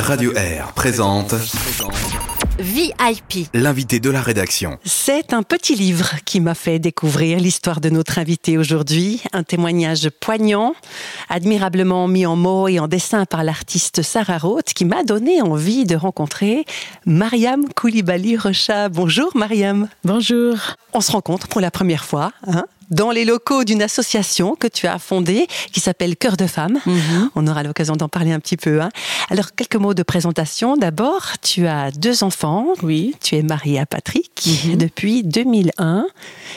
Radio 0.00 0.32
Air 0.34 0.72
présente 0.74 1.34
VIP. 2.58 3.48
l'invité 3.52 4.00
de 4.00 4.10
la 4.10 4.22
rédaction. 4.22 4.78
C'est 4.84 5.32
un 5.32 5.42
petit 5.42 5.74
livre 5.74 6.10
qui 6.24 6.40
m'a 6.40 6.54
fait 6.54 6.78
découvrir 6.78 7.38
l'histoire 7.38 7.80
de 7.80 7.90
notre 7.90 8.18
invité 8.18 8.58
aujourd'hui, 8.58 9.22
un 9.32 9.42
témoignage 9.42 10.08
poignant, 10.20 10.74
admirablement 11.28 12.06
mis 12.08 12.26
en 12.26 12.36
mots 12.36 12.68
et 12.68 12.78
en 12.78 12.88
dessin 12.88 13.24
par 13.24 13.42
l'artiste 13.42 14.02
Sarah 14.02 14.38
Roth, 14.38 14.72
qui 14.74 14.84
m'a 14.84 15.02
donné 15.02 15.42
envie 15.42 15.84
de 15.84 15.96
rencontrer 15.96 16.64
Mariam 17.04 17.64
Koulibaly 17.74 18.36
Rocha. 18.36 18.88
Bonjour 18.88 19.36
Mariam. 19.36 19.88
Bonjour. 20.04 20.56
On 20.92 21.00
se 21.00 21.12
rencontre 21.12 21.48
pour 21.48 21.60
la 21.60 21.70
première 21.70 22.04
fois, 22.04 22.32
hein, 22.46 22.64
dans 22.90 23.10
les 23.10 23.24
locaux 23.24 23.64
d'une 23.64 23.82
association 23.82 24.54
que 24.54 24.66
tu 24.66 24.86
as 24.86 24.98
fondée 24.98 25.46
qui 25.72 25.80
s'appelle 25.80 26.16
Cœur 26.16 26.36
de 26.36 26.46
Femmes. 26.46 26.78
On 27.34 27.46
aura 27.46 27.62
l'occasion 27.62 27.96
d'en 27.96 28.08
parler 28.08 28.32
un 28.32 28.40
petit 28.40 28.56
peu. 28.56 28.80
hein. 28.80 28.88
Alors, 29.30 29.54
quelques 29.54 29.76
mots 29.76 29.94
de 29.94 30.02
présentation. 30.02 30.76
D'abord, 30.76 31.32
tu 31.42 31.66
as 31.66 31.90
deux 31.90 32.22
enfants. 32.24 32.66
Oui. 32.82 33.14
Tu 33.22 33.36
es 33.36 33.42
mariée 33.42 33.78
à 33.78 33.86
Patrick 33.86 34.48
depuis 34.76 35.22
2001. 35.22 36.06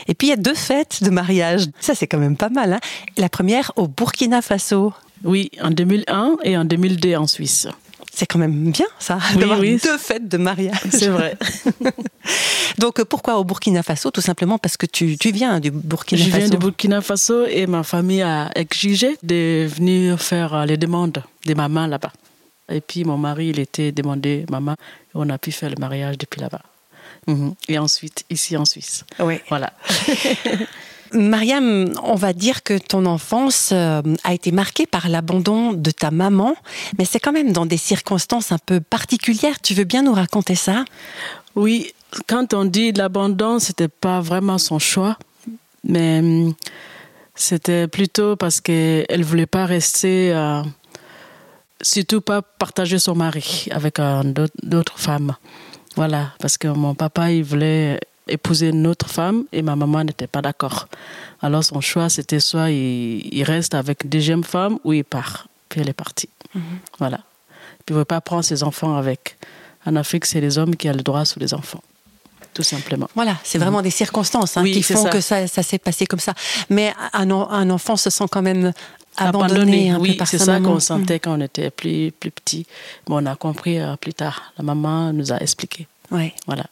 Et 0.07 0.13
puis, 0.13 0.27
il 0.27 0.29
y 0.31 0.33
a 0.33 0.37
deux 0.37 0.53
fêtes 0.55 1.03
de 1.03 1.09
mariage. 1.09 1.65
Ça, 1.79 1.95
c'est 1.95 2.07
quand 2.07 2.17
même 2.19 2.37
pas 2.37 2.49
mal. 2.49 2.73
hein. 2.73 2.79
La 3.17 3.29
première 3.29 3.71
au 3.75 3.87
Burkina 3.87 4.41
Faso. 4.41 4.93
Oui, 5.23 5.51
en 5.61 5.69
2001 5.69 6.37
et 6.43 6.57
en 6.57 6.65
2002 6.65 7.15
en 7.15 7.27
Suisse. 7.27 7.67
C'est 8.13 8.25
quand 8.25 8.39
même 8.39 8.71
bien, 8.71 8.85
ça, 8.99 9.19
Oui, 9.33 9.39
d'avoir 9.39 9.59
oui. 9.59 9.79
deux 9.81 9.97
fêtes 9.97 10.27
de 10.27 10.37
mariage. 10.37 10.77
C'est 10.91 11.07
vrai. 11.07 11.37
Donc, 12.77 12.99
euh, 12.99 13.05
pourquoi 13.05 13.37
au 13.37 13.43
Burkina 13.45 13.83
Faso? 13.83 14.11
Tout 14.11 14.21
simplement 14.21 14.57
parce 14.57 14.75
que 14.77 14.85
tu, 14.85 15.17
tu 15.17 15.31
viens 15.31 15.59
du 15.61 15.71
Burkina 15.71 16.21
Je 16.21 16.29
Faso. 16.29 16.37
viens 16.39 16.49
du 16.49 16.57
Burkina 16.57 17.01
Faso 17.01 17.45
et 17.45 17.65
ma 17.67 17.83
famille 17.83 18.21
a 18.21 18.51
exigé 18.55 19.17
de 19.23 19.65
venir 19.65 20.21
faire 20.21 20.53
euh, 20.53 20.65
les 20.65 20.75
demandes 20.77 21.23
des 21.45 21.55
mamans 21.55 21.87
là-bas. 21.87 22.11
Et 22.69 22.81
puis 22.81 23.03
mon 23.05 23.17
mari, 23.17 23.47
il 23.47 23.59
était 23.59 23.91
demandé 23.91 24.45
maman, 24.49 24.75
on 25.13 25.29
a 25.29 25.37
pu 25.37 25.51
faire 25.51 25.69
le 25.69 25.75
mariage 25.79 26.17
depuis 26.17 26.41
là-bas. 26.41 26.61
Mhm. 27.27 27.53
Et 27.69 27.77
ensuite, 27.79 28.23
ici 28.29 28.57
en 28.57 28.65
Suisse. 28.65 29.05
Oui. 29.19 29.39
Voilà. 29.49 29.71
Mariam, 31.13 31.91
on 32.03 32.15
va 32.15 32.31
dire 32.33 32.63
que 32.63 32.77
ton 32.77 33.05
enfance 33.05 33.71
euh, 33.73 34.01
a 34.23 34.33
été 34.33 34.51
marquée 34.51 34.85
par 34.85 35.09
l'abandon 35.09 35.73
de 35.73 35.91
ta 35.91 36.09
maman, 36.11 36.55
mais 36.97 37.05
c'est 37.05 37.19
quand 37.19 37.33
même 37.33 37.51
dans 37.51 37.65
des 37.65 37.77
circonstances 37.77 38.51
un 38.51 38.57
peu 38.57 38.79
particulières. 38.79 39.59
Tu 39.61 39.73
veux 39.73 39.83
bien 39.83 40.03
nous 40.03 40.13
raconter 40.13 40.55
ça? 40.55 40.85
Oui, 41.55 41.91
quand 42.27 42.53
on 42.53 42.63
dit 42.65 42.93
l'abandon, 42.93 43.59
c'était 43.59 43.89
pas 43.89 44.21
vraiment 44.21 44.57
son 44.57 44.79
choix, 44.79 45.17
mais 45.83 46.19
hum, 46.19 46.53
c'était 47.35 47.87
plutôt 47.87 48.35
parce 48.37 48.61
qu'elle 48.61 49.23
voulait 49.23 49.45
pas 49.45 49.65
rester, 49.65 50.31
euh, 50.33 50.61
surtout 51.81 52.21
pas 52.21 52.41
partager 52.41 52.99
son 52.99 53.15
mari 53.15 53.67
avec 53.71 53.99
euh, 53.99 54.23
d'autres- 54.23 54.53
d'autres 54.63 54.97
femmes. 54.99 55.35
Voilà, 55.97 56.31
parce 56.39 56.57
que 56.57 56.69
mon 56.69 56.95
papa, 56.95 57.31
il 57.31 57.43
voulait 57.43 57.99
épouser 58.31 58.69
une 58.69 58.87
autre 58.87 59.09
femme 59.09 59.43
et 59.51 59.61
ma 59.61 59.75
maman 59.75 60.03
n'était 60.03 60.27
pas 60.27 60.41
d'accord. 60.41 60.87
Alors 61.41 61.63
son 61.63 61.81
choix, 61.81 62.09
c'était 62.09 62.39
soit 62.39 62.69
il, 62.71 63.27
il 63.33 63.43
reste 63.43 63.73
avec 63.75 64.03
une 64.03 64.09
deuxième 64.09 64.43
femme 64.43 64.77
ou 64.83 64.93
il 64.93 65.03
part. 65.03 65.47
Puis 65.69 65.81
elle 65.81 65.89
est 65.89 65.93
partie. 65.93 66.29
Voilà. 66.99 67.19
Puis 67.85 67.89
il 67.89 67.93
ne 67.93 67.99
veut 67.99 68.05
pas 68.05 68.21
prendre 68.21 68.43
ses 68.43 68.63
enfants 68.63 68.95
avec. 68.95 69.37
En 69.85 69.95
Afrique, 69.95 70.25
c'est 70.25 70.41
les 70.41 70.57
hommes 70.57 70.75
qui 70.75 70.89
ont 70.89 70.93
le 70.93 71.01
droit 71.01 71.25
sur 71.25 71.39
les 71.39 71.53
enfants. 71.53 71.81
Tout 72.53 72.63
simplement. 72.63 73.09
Voilà, 73.15 73.37
c'est 73.43 73.57
vraiment 73.57 73.81
des 73.81 73.89
circonstances 73.89 74.57
hein, 74.57 74.63
Oui, 74.63 74.73
qui 74.73 74.83
font 74.83 75.03
ça. 75.03 75.09
que 75.09 75.21
ça, 75.21 75.47
ça 75.47 75.63
s'est 75.63 75.79
passé 75.79 76.05
comme 76.05 76.19
ça. 76.19 76.33
Mais 76.69 76.93
un, 77.13 77.31
en- 77.31 77.49
un 77.49 77.69
enfant 77.69 77.95
se 77.95 78.09
sent 78.09 78.25
quand 78.29 78.41
même 78.41 78.73
abandonné, 79.17 79.89
un 79.91 79.95
peu 79.95 80.01
oui, 80.01 80.13
par 80.17 80.27
c'est 80.27 80.37
ça 80.37 80.59
qu'on 80.59 80.79
sentait 80.79 81.19
quand 81.19 81.37
on 81.37 81.41
était 81.41 81.69
plus, 81.69 82.11
plus 82.11 82.29
petit. 82.31 82.65
Mais 83.07 83.15
on 83.17 83.25
a 83.25 83.35
compris 83.35 83.79
euh, 83.79 83.95
plus 83.95 84.13
tard. 84.13 84.53
La 84.57 84.63
maman 84.65 85.13
nous 85.13 85.31
a 85.31 85.37
expliqué. 85.37 85.87
Mm. 86.11 86.15
Ouais. 86.15 86.33
Voilà. 86.45 86.65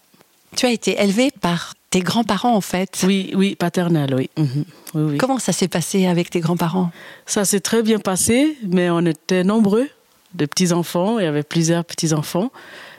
Tu 0.56 0.66
as 0.66 0.72
été 0.72 1.02
élevée 1.02 1.32
par 1.42 1.74
tes 1.90 2.02
grands-parents 2.02 2.56
en 2.56 2.62
fait. 2.62 3.04
Oui, 3.06 3.32
oui, 3.36 3.56
paternelle, 3.56 4.14
oui. 4.14 4.30
Mhm. 4.38 4.66
oui, 4.94 5.02
oui. 5.12 5.18
Comment 5.18 5.40
ça 5.40 5.52
s'est 5.52 5.68
passé 5.68 6.06
avec 6.06 6.30
tes 6.30 6.40
grands-parents? 6.40 6.92
Ça 7.26 7.46
s'est 7.46 7.60
très 7.60 7.82
bien 7.82 8.00
passé, 8.00 8.58
mais 8.64 8.90
on 8.90 9.06
était 9.06 9.44
nombreux, 9.44 9.88
de 10.34 10.46
petits-enfants. 10.46 11.20
Il 11.20 11.26
y 11.26 11.28
avait 11.28 11.44
plusieurs 11.44 11.86
petits-enfants. 11.86 12.52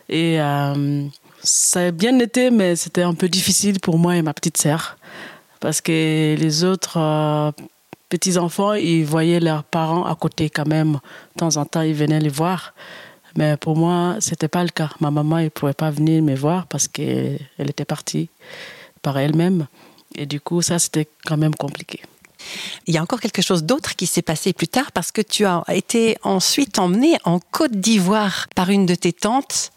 Et 0.08 0.40
euh, 0.40 1.04
ça 1.42 1.86
a 1.86 1.90
bien 1.90 2.18
été, 2.18 2.50
mais 2.50 2.76
c'était 2.76 3.02
un 3.02 3.14
peu 3.14 3.28
difficile 3.28 3.80
pour 3.80 3.98
moi 3.98 4.16
et 4.16 4.22
ma 4.22 4.34
petite 4.34 4.56
sœur. 4.56 4.96
Parce 5.60 5.80
que 5.80 6.36
les 6.36 6.64
autres 6.64 6.98
euh, 6.98 7.52
petits-enfants, 8.08 8.74
ils 8.74 9.04
voyaient 9.04 9.40
leurs 9.40 9.64
parents 9.64 10.04
à 10.04 10.14
côté 10.14 10.50
quand 10.50 10.66
même. 10.66 10.94
De 11.34 11.38
temps 11.38 11.56
en 11.56 11.64
temps, 11.64 11.82
ils 11.82 11.94
venaient 11.94 12.20
les 12.20 12.28
voir. 12.28 12.74
Mais 13.36 13.56
pour 13.56 13.76
moi, 13.76 14.16
c'était 14.20 14.48
pas 14.48 14.62
le 14.62 14.70
cas. 14.70 14.90
Ma 15.00 15.10
maman, 15.10 15.38
elle 15.38 15.44
ne 15.44 15.48
pouvait 15.50 15.72
pas 15.72 15.90
venir 15.90 16.22
me 16.22 16.34
voir 16.34 16.66
parce 16.66 16.88
qu'elle 16.88 17.38
était 17.58 17.84
partie 17.84 18.28
par 19.02 19.18
elle-même. 19.18 19.66
Et 20.16 20.26
du 20.26 20.40
coup, 20.40 20.62
ça, 20.62 20.78
c'était 20.78 21.08
quand 21.24 21.36
même 21.36 21.54
compliqué. 21.54 22.00
Il 22.86 22.94
y 22.94 22.98
a 22.98 23.02
encore 23.02 23.20
quelque 23.20 23.42
chose 23.42 23.64
d'autre 23.64 23.96
qui 23.96 24.06
s'est 24.06 24.22
passé 24.22 24.52
plus 24.52 24.68
tard 24.68 24.92
parce 24.92 25.12
que 25.12 25.20
tu 25.20 25.44
as 25.44 25.62
été 25.68 26.16
ensuite 26.22 26.78
emmenée 26.78 27.16
en 27.24 27.38
Côte 27.38 27.72
d'Ivoire 27.72 28.48
par 28.54 28.70
une 28.70 28.86
de 28.86 28.94
tes 28.94 29.12
tantes. 29.12 29.72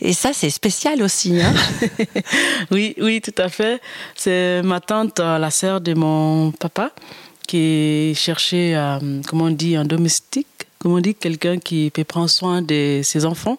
Et 0.00 0.12
ça, 0.12 0.32
c'est 0.32 0.50
spécial 0.50 1.02
aussi. 1.02 1.40
Hein 1.42 1.54
Oui, 2.70 2.94
oui, 2.98 3.20
tout 3.20 3.34
à 3.36 3.48
fait. 3.48 3.80
C'est 4.14 4.62
ma 4.62 4.80
tante, 4.80 5.20
euh, 5.20 5.38
la 5.38 5.50
sœur 5.50 5.80
de 5.80 5.94
mon 5.94 6.52
papa, 6.52 6.92
qui 7.46 8.14
cherchait, 8.16 8.74
euh, 8.74 9.20
comment 9.26 9.44
on 9.44 9.50
dit, 9.50 9.76
un 9.76 9.84
domestique, 9.84 10.46
comment 10.84 10.96
on 10.96 11.00
dit, 11.00 11.14
quelqu'un 11.14 11.58
qui 11.58 11.90
peut 11.90 12.04
prendre 12.04 12.28
soin 12.28 12.60
de 12.60 13.00
ses 13.02 13.24
enfants 13.24 13.56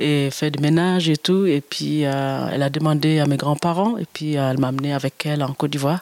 et 0.00 0.28
faire 0.32 0.50
du 0.50 0.60
ménage 0.60 1.08
et 1.08 1.16
tout. 1.16 1.46
Et 1.46 1.60
puis, 1.60 2.04
euh, 2.04 2.48
elle 2.52 2.64
a 2.64 2.68
demandé 2.68 3.20
à 3.20 3.26
mes 3.26 3.36
grands-parents 3.36 3.96
et 3.96 4.06
puis 4.12 4.36
euh, 4.36 4.50
elle 4.50 4.58
m'a 4.58 4.68
amené 4.68 4.92
avec 4.92 5.24
elle 5.24 5.44
en 5.44 5.52
Côte 5.54 5.70
d'Ivoire. 5.70 6.00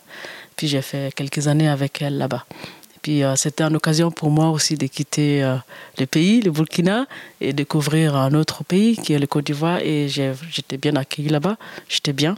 Puis 0.57 0.67
j'ai 0.67 0.81
fait 0.81 1.15
quelques 1.15 1.47
années 1.47 1.69
avec 1.69 2.01
elle 2.01 2.17
là-bas. 2.17 2.47
Puis 3.03 3.23
euh, 3.23 3.37
c'était 3.37 3.65
une 3.65 3.77
occasion 3.77 4.11
pour 4.11 4.31
moi 4.31 4.49
aussi 4.49 4.77
de 4.77 4.87
quitter 4.87 5.43
le 5.99 6.07
pays, 6.07 6.41
le 6.41 6.51
Burkina, 6.51 7.05
et 7.43 7.53
découvrir 7.53 8.17
un 8.17 8.33
autre 8.33 8.65
pays 8.65 8.97
qui 8.97 9.13
est 9.13 9.19
le 9.19 9.27
Côte 9.27 9.45
d'Ivoire. 9.45 9.81
Et 9.83 10.09
j'étais 10.09 10.79
bien 10.79 10.97
accueillie 10.97 11.29
là-bas, 11.29 11.59
j'étais 11.87 12.15
bien. 12.15 12.35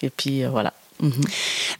Et 0.00 0.10
puis 0.10 0.44
voilà. 0.44 0.72
Mhm. 1.00 1.12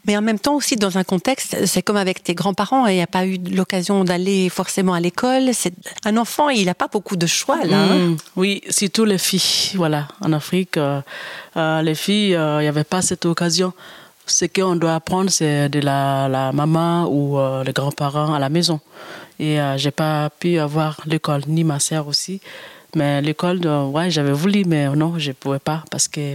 Mais 0.07 0.17
en 0.17 0.23
même 0.23 0.39
temps 0.39 0.55
aussi 0.55 0.77
dans 0.77 0.97
un 0.99 1.05
contexte, 1.05 1.67
c'est 1.67 1.83
comme 1.83 1.97
avec 1.97 2.23
tes 2.23 2.35
grands-parents, 2.35 2.87
il 2.87 2.95
n'y 2.95 3.03
a 3.03 3.07
pas 3.07 3.27
eu 3.27 3.39
l'occasion 3.51 4.05
d'aller 4.05 4.49
forcément 4.49 4.95
à 4.95 5.01
l'école. 5.01 5.51
C'est 5.53 5.75
un 6.05 6.17
enfant, 6.17 6.49
il 6.51 6.67
n'a 6.67 6.75
pas 6.75 6.89
beaucoup 6.89 7.17
de 7.17 7.27
choix 7.27 7.65
là. 7.65 7.79
hein. 7.79 7.97
Mm, 7.99 8.17
oui, 8.37 8.61
surtout 8.71 9.05
les 9.05 9.19
filles. 9.19 9.73
Voilà, 9.75 10.09
en 10.21 10.33
Afrique, 10.33 10.77
euh, 10.77 11.01
euh, 11.57 11.83
les 11.83 11.95
filles, 11.95 12.35
euh, 12.35 12.59
il 12.61 12.63
n'y 12.65 12.69
avait 12.69 12.85
pas 12.85 13.03
cette 13.03 13.27
occasion. 13.27 13.73
Ce 14.27 14.45
qu'on 14.45 14.77
doit 14.77 14.95
apprendre, 14.95 15.31
c'est 15.31 15.69
de 15.69 15.81
la, 15.81 16.29
la 16.29 16.53
maman 16.53 17.07
ou 17.09 17.39
les 17.65 17.73
grands-parents 17.73 18.35
à 18.35 18.39
la 18.39 18.51
maison. 18.51 18.79
Et 19.41 19.57
j'ai 19.77 19.91
pas 19.91 20.29
pu 20.29 20.59
avoir 20.59 21.01
l'école, 21.07 21.43
ni 21.47 21.65
ma 21.65 21.81
sœur 21.81 22.07
aussi. 22.09 22.43
Mais 22.95 23.23
l'école, 23.23 23.67
ouais, 23.67 24.11
j'avais 24.11 24.33
voulu, 24.33 24.65
mais 24.67 24.87
non, 24.91 25.15
je 25.19 25.29
ne 25.31 25.33
pouvais 25.33 25.59
pas 25.59 25.83
parce 25.91 26.09
que 26.09 26.35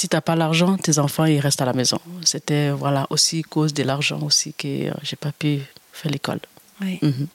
si 0.00 0.08
tu 0.08 0.16
n'as 0.16 0.22
pas 0.22 0.34
l'argent, 0.44 0.72
tes 0.78 0.98
enfants, 0.98 1.26
ils 1.26 1.40
restent 1.40 1.60
à 1.60 1.66
la 1.66 1.74
maison. 1.74 2.00
C'était 2.24 2.70
voilà, 2.70 3.06
aussi 3.10 3.42
cause 3.42 3.74
de 3.74 3.82
l'argent 3.82 4.20
aussi 4.22 4.54
que 4.54 4.88
euh, 4.88 4.92
j'ai 5.02 5.16
pas 5.16 5.32
pu 5.40 5.60
faire 5.92 6.10
l'école. 6.10 6.40
Oui. 6.80 6.98
Mhm. 7.02 7.26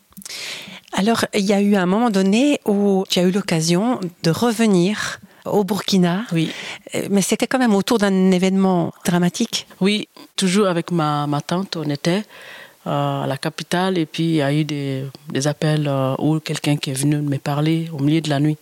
Alors, 0.94 1.22
il 1.42 1.46
y 1.46 1.54
a 1.54 1.62
eu 1.62 1.76
un 1.76 1.86
moment 1.86 2.10
donné 2.10 2.60
où 2.66 3.04
tu 3.10 3.20
as 3.20 3.24
eu 3.24 3.32
l'occasion 3.32 4.00
de 4.24 4.32
revenir 4.32 5.20
au 5.46 5.64
Burkina. 5.64 6.16
Oui. 6.32 6.50
Euh, 6.96 7.08
Mais 7.12 7.22
c'était 7.22 7.46
quand 7.46 7.60
même 7.60 7.76
autour 7.76 7.98
d'un 8.00 8.32
événement 8.32 8.94
dramatique. 9.10 9.68
Oui, 9.80 10.08
toujours 10.36 10.68
avec 10.68 10.90
ma, 10.90 11.28
ma 11.28 11.42
tante, 11.42 11.76
on 11.76 11.88
était 12.00 12.24
euh, 12.88 13.24
à 13.26 13.28
la 13.28 13.38
capitale 13.38 14.00
et 14.00 14.08
puis 14.08 14.24
il 14.24 14.36
y 14.38 14.42
a 14.42 14.52
eu 14.52 14.64
des, 14.64 15.04
des 15.30 15.46
appels 15.46 15.88
euh, 15.88 16.16
où 16.18 16.40
quelqu'un 16.40 16.78
qui 16.78 16.90
est 16.90 17.00
venu 17.04 17.18
me 17.18 17.38
parler 17.38 17.90
au 17.94 18.00
milieu 18.00 18.22
de 18.22 18.30
la 18.30 18.40
nuit 18.40 18.58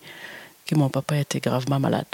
que 0.66 0.74
mon 0.74 0.90
papa 0.90 1.16
était 1.16 1.40
gravement 1.40 1.80
malade. 1.80 2.12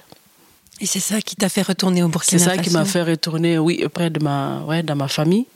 Et 0.81 0.87
c'est 0.87 1.01
ça 1.01 1.21
qui 1.21 1.37
t'a 1.37 1.49
fait 1.49 1.63
retourner 1.63 2.03
au 2.03 2.07
C'est 2.07 2.13
Burkina 2.13 2.39
ça 2.45 2.51
Faso. 2.53 2.63
qui 2.63 2.71
m'a 2.71 2.85
fait 2.85 3.03
retourner, 3.03 3.59
oui, 3.59 3.83
auprès 3.85 4.09
de 4.11 4.19
ma, 4.23 4.61
ouais, 4.65 4.83
dans 4.83 4.97
ma 4.97 5.09
famille. 5.09 5.47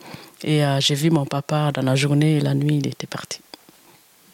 Et 0.43 0.63
euh, 0.65 0.81
j'ai 0.81 0.95
vu 0.95 1.11
mon 1.11 1.25
papa 1.25 1.73
dans 1.73 1.83
la 1.83 1.97
journée 1.97 2.37
et 2.37 2.41
la 2.41 2.55
nuit, 2.55 2.77
il 2.77 2.87
était 2.87 3.07
parti. 3.07 3.41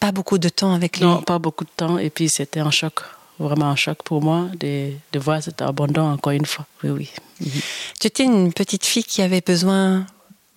Pas 0.01 0.11
beaucoup 0.13 0.39
de 0.39 0.49
temps 0.49 0.75
avec 0.75 0.99
lui. 0.99 1.07
Non, 1.07 1.23
pas 1.23 1.39
beaucoup 1.39 1.65
de 1.65 1.71
temps. 1.77 1.99
Et 1.99 2.11
puis 2.11 2.29
c'était 2.29 2.61
un 2.61 2.71
choc, 2.73 3.01
vraiment 3.39 3.67
un 3.71 3.77
choc 3.77 4.03
pour 4.03 4.21
moi 4.23 4.49
de, 4.59 4.91
de 5.13 5.19
voir 5.21 5.41
cet 5.43 5.63
abandon 5.63 6.11
encore 6.11 6.33
une 6.33 6.47
fois. 6.47 6.67
Oui, 6.83 6.91
oui. 6.91 7.11
Tu 8.01 8.07
étais 8.09 8.25
une 8.25 8.53
petite 8.53 8.85
fille 8.85 9.05
qui 9.05 9.23
avait 9.23 9.43
besoin 9.43 10.07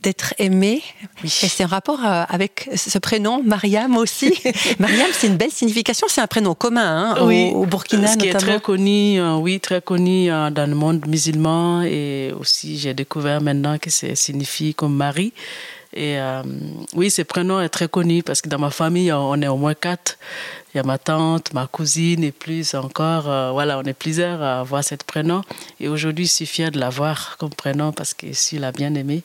d'être 0.03 0.33
aimée. 0.37 0.81
Oui. 1.23 1.39
Et 1.43 1.47
c'est 1.47 1.63
un 1.63 1.67
rapport 1.67 1.99
euh, 2.05 2.23
avec 2.29 2.69
ce 2.75 2.99
prénom, 2.99 3.41
Mariam 3.43 3.95
aussi. 3.97 4.33
Mariam, 4.79 5.07
c'est 5.13 5.27
une 5.27 5.37
belle 5.37 5.51
signification. 5.51 6.07
C'est 6.09 6.21
un 6.21 6.27
prénom 6.27 6.53
commun 6.53 7.15
hein, 7.15 7.21
au- 7.21 7.61
au, 7.61 7.65
Burkina 7.65 8.07
ce 8.07 8.17
qui 8.17 8.27
est 8.27 8.33
très 8.33 8.59
connu, 8.59 9.19
euh, 9.19 9.35
oui, 9.35 9.59
très 9.59 9.81
connu 9.81 10.31
euh, 10.31 10.49
dans 10.51 10.69
le 10.69 10.75
monde 10.75 11.07
musulman 11.07 11.81
et 11.83 12.31
aussi 12.39 12.77
j'ai 12.77 12.93
découvert 12.93 13.41
maintenant 13.41 13.77
que 13.79 13.89
ça 13.89 14.13
signifie 14.15 14.73
comme 14.75 14.95
Marie. 14.95 15.33
Et 15.95 16.17
euh, 16.19 16.41
oui, 16.95 17.11
ce 17.11 17.21
prénom 17.21 17.61
est 17.61 17.69
très 17.69 17.87
connu 17.87 18.23
parce 18.23 18.41
que 18.41 18.49
dans 18.49 18.57
ma 18.57 18.71
famille, 18.71 19.11
on 19.13 19.39
est 19.39 19.47
au 19.47 19.57
moins 19.57 19.75
quatre. 19.75 20.17
Il 20.73 20.77
y 20.77 20.79
a 20.79 20.83
ma 20.83 20.97
tante, 20.97 21.53
ma 21.53 21.67
cousine 21.67 22.23
et 22.23 22.31
plus 22.31 22.73
encore. 22.73 23.29
euh, 23.29 23.51
voilà, 23.51 23.77
on 23.77 23.83
est 23.83 23.93
plusieurs 23.93 24.41
à 24.41 24.61
avoir 24.61 24.83
ce 24.83 24.95
prénom. 24.95 25.43
Et 25.79 25.87
aujourd'hui, 25.87 26.25
je 26.25 26.31
suis 26.31 26.45
fière 26.47 26.71
de 26.71 26.79
l'avoir 26.79 27.37
comme 27.37 27.51
prénom 27.53 27.91
parce 27.91 28.15
que 28.15 28.25
je 28.25 28.33
suis 28.33 28.57
la 28.57 28.71
bien-aimée. 28.71 29.21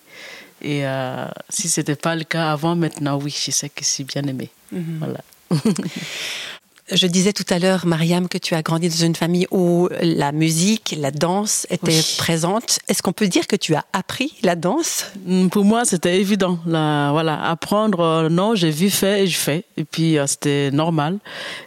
Et 0.62 0.86
euh, 0.86 1.26
si 1.48 1.68
ce 1.68 1.80
n'était 1.80 1.96
pas 1.96 2.16
le 2.16 2.24
cas 2.24 2.52
avant, 2.52 2.74
maintenant, 2.74 3.18
oui, 3.18 3.34
je 3.36 3.50
sais 3.50 3.68
que 3.68 3.82
je 3.82 3.88
suis 3.88 4.04
bien-aimée. 4.04 4.50
Voilà. 4.72 5.20
Je 6.90 7.06
disais 7.06 7.34
tout 7.34 7.44
à 7.50 7.58
l'heure, 7.58 7.84
Mariam, 7.84 8.28
que 8.28 8.38
tu 8.38 8.54
as 8.54 8.62
grandi 8.62 8.88
dans 8.88 9.04
une 9.04 9.14
famille 9.14 9.46
où 9.50 9.88
la 10.00 10.32
musique, 10.32 10.94
la 10.98 11.10
danse 11.10 11.66
étaient 11.68 11.88
Oui. 11.92 12.14
présentes. 12.16 12.78
Est-ce 12.88 13.02
qu'on 13.02 13.12
peut 13.12 13.28
dire 13.28 13.46
que 13.46 13.56
tu 13.56 13.74
as 13.74 13.84
appris 13.92 14.32
la 14.42 14.56
danse? 14.56 15.04
Mm, 15.26 15.48
Pour 15.48 15.64
moi, 15.66 15.84
c'était 15.84 16.18
évident. 16.18 16.58
Là, 16.66 17.10
voilà, 17.12 17.42
apprendre, 17.50 18.00
euh, 18.00 18.28
non, 18.30 18.54
j'ai 18.54 18.70
vu 18.70 18.88
faire 18.88 19.18
et 19.18 19.26
je 19.26 19.36
fais. 19.36 19.64
Et 19.76 19.84
puis, 19.84 20.16
euh, 20.18 20.26
c'était 20.26 20.70
normal. 20.70 21.18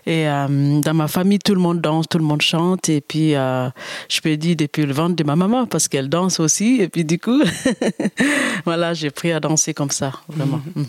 Et 0.07 0.27
euh, 0.27 0.79
dans 0.81 0.94
ma 0.95 1.07
famille, 1.07 1.38
tout 1.39 1.53
le 1.53 1.62
monde 1.62 1.81
danse, 1.81 2.07
tout 2.09 2.17
le 2.17 2.24
monde 2.24 2.41
chante. 2.41 2.89
Et 2.89 3.01
puis, 3.01 3.33
je 3.33 4.21
peux 4.24 4.35
dire 4.38 4.56
depuis 4.56 4.88
le 4.88 4.94
ventre 4.94 5.15
de 5.15 5.24
ma 5.24 5.35
maman, 5.35 5.67
parce 5.67 5.88
qu'elle 5.88 6.09
danse 6.09 6.39
aussi. 6.39 6.77
Et 6.81 6.89
puis, 6.89 7.06
du 7.06 7.19
coup, 7.19 7.41
voilà, 8.65 8.94
j'ai 8.95 9.12
pris 9.12 9.31
à 9.31 9.39
danser 9.39 9.74
comme 9.75 9.91
ça, 9.91 10.13
vraiment. 10.27 10.62
Mhm. 10.75 10.85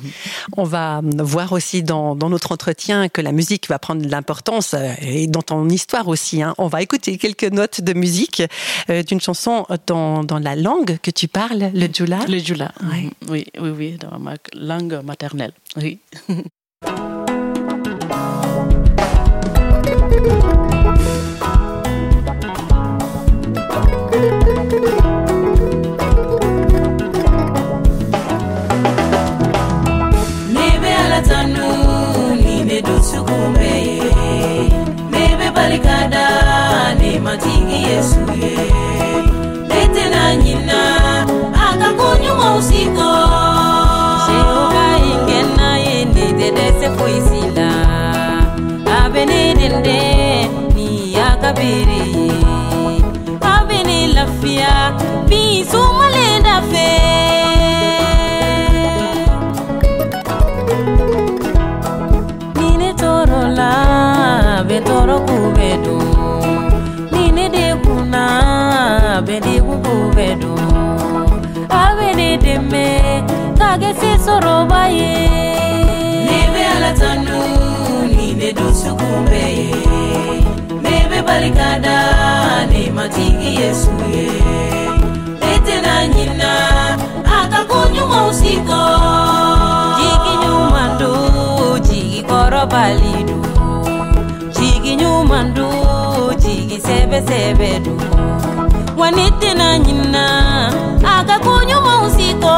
On 0.56 0.64
va 0.64 1.00
voir 1.18 1.52
aussi 1.52 1.82
dans, 1.82 2.14
dans 2.16 2.30
notre 2.30 2.52
entretien 2.52 3.08
que 3.10 3.20
la 3.20 3.32
musique 3.32 3.68
va 3.68 3.78
prendre 3.78 4.00
de 4.02 4.10
l'importance 4.22 4.74
euh, 4.74 4.92
et 5.02 5.26
dans 5.26 5.42
ton 5.42 5.68
histoire 5.68 6.06
aussi. 6.06 6.42
hein. 6.42 6.54
On 6.58 6.68
va 6.68 6.80
écouter 6.80 7.18
quelques 7.18 7.50
notes 7.52 7.80
de 7.80 7.92
musique 7.92 8.42
euh, 8.88 9.02
d'une 9.02 9.20
chanson 9.20 9.66
dans, 9.88 10.22
dans 10.22 10.38
la 10.38 10.54
langue 10.54 10.98
que 11.02 11.10
tu 11.10 11.26
parles, 11.26 11.70
le 11.74 11.88
Djoula. 11.92 12.20
Le 12.28 12.38
Jula. 12.38 12.70
Ouais. 12.82 13.02
Mhm. 13.02 13.10
Oui, 13.28 13.46
oui, 13.60 13.70
oui, 13.70 13.98
dans 13.98 14.18
ma 14.20 14.34
langue 14.54 15.00
maternelle. 15.04 15.52
Oui. 15.76 15.98
Sebedu, 97.26 97.96
wanite 98.96 99.54
na 99.54 99.78
nyina 99.78 100.26
akakunyuma 101.18 102.02
usiko 102.06 102.52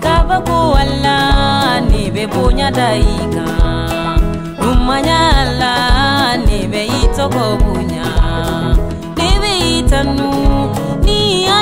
kabaku 0.00 0.56
wala 0.74 1.80
daika. 2.70 3.46
Numanyala 4.60 5.74
nibe 6.46 6.86
itoko 6.86 7.56
bunya. 7.62 8.08
Nibe 9.16 9.52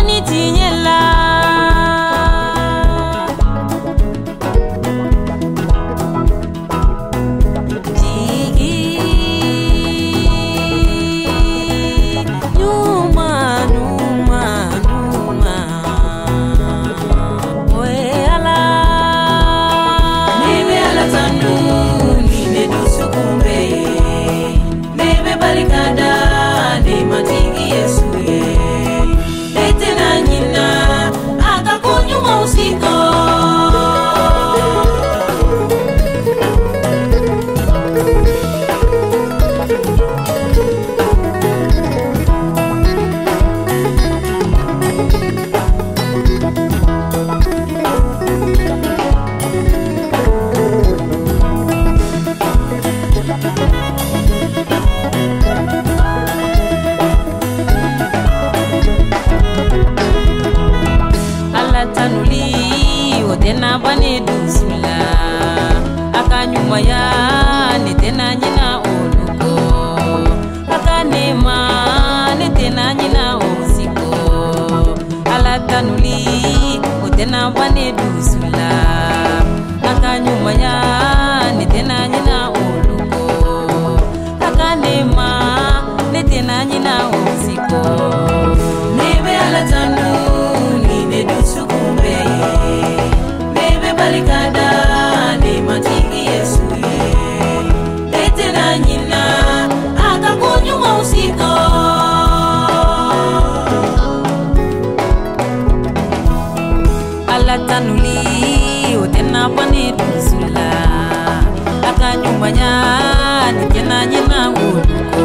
ni 0.07 0.21
manya 112.47 113.51
nite 113.59 113.83
na 113.83 114.07
nawe 114.07 114.55
uriko 114.71 115.25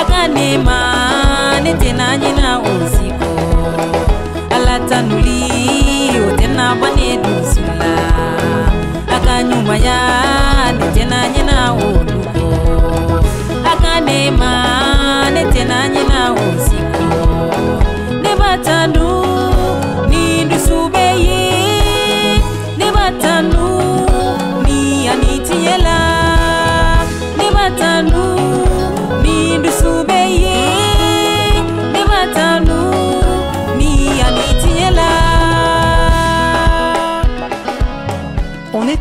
aganema 0.00 0.78
nite 1.62 1.92
na 1.92 2.16
nawe 2.16 2.68
uziko. 2.76 3.28
Alatanuli 4.56 5.44
ote 6.24 6.46
nabone 6.56 7.08
duzula. 7.22 7.92
Akanyuma 9.16 9.76
yawe 9.76 10.29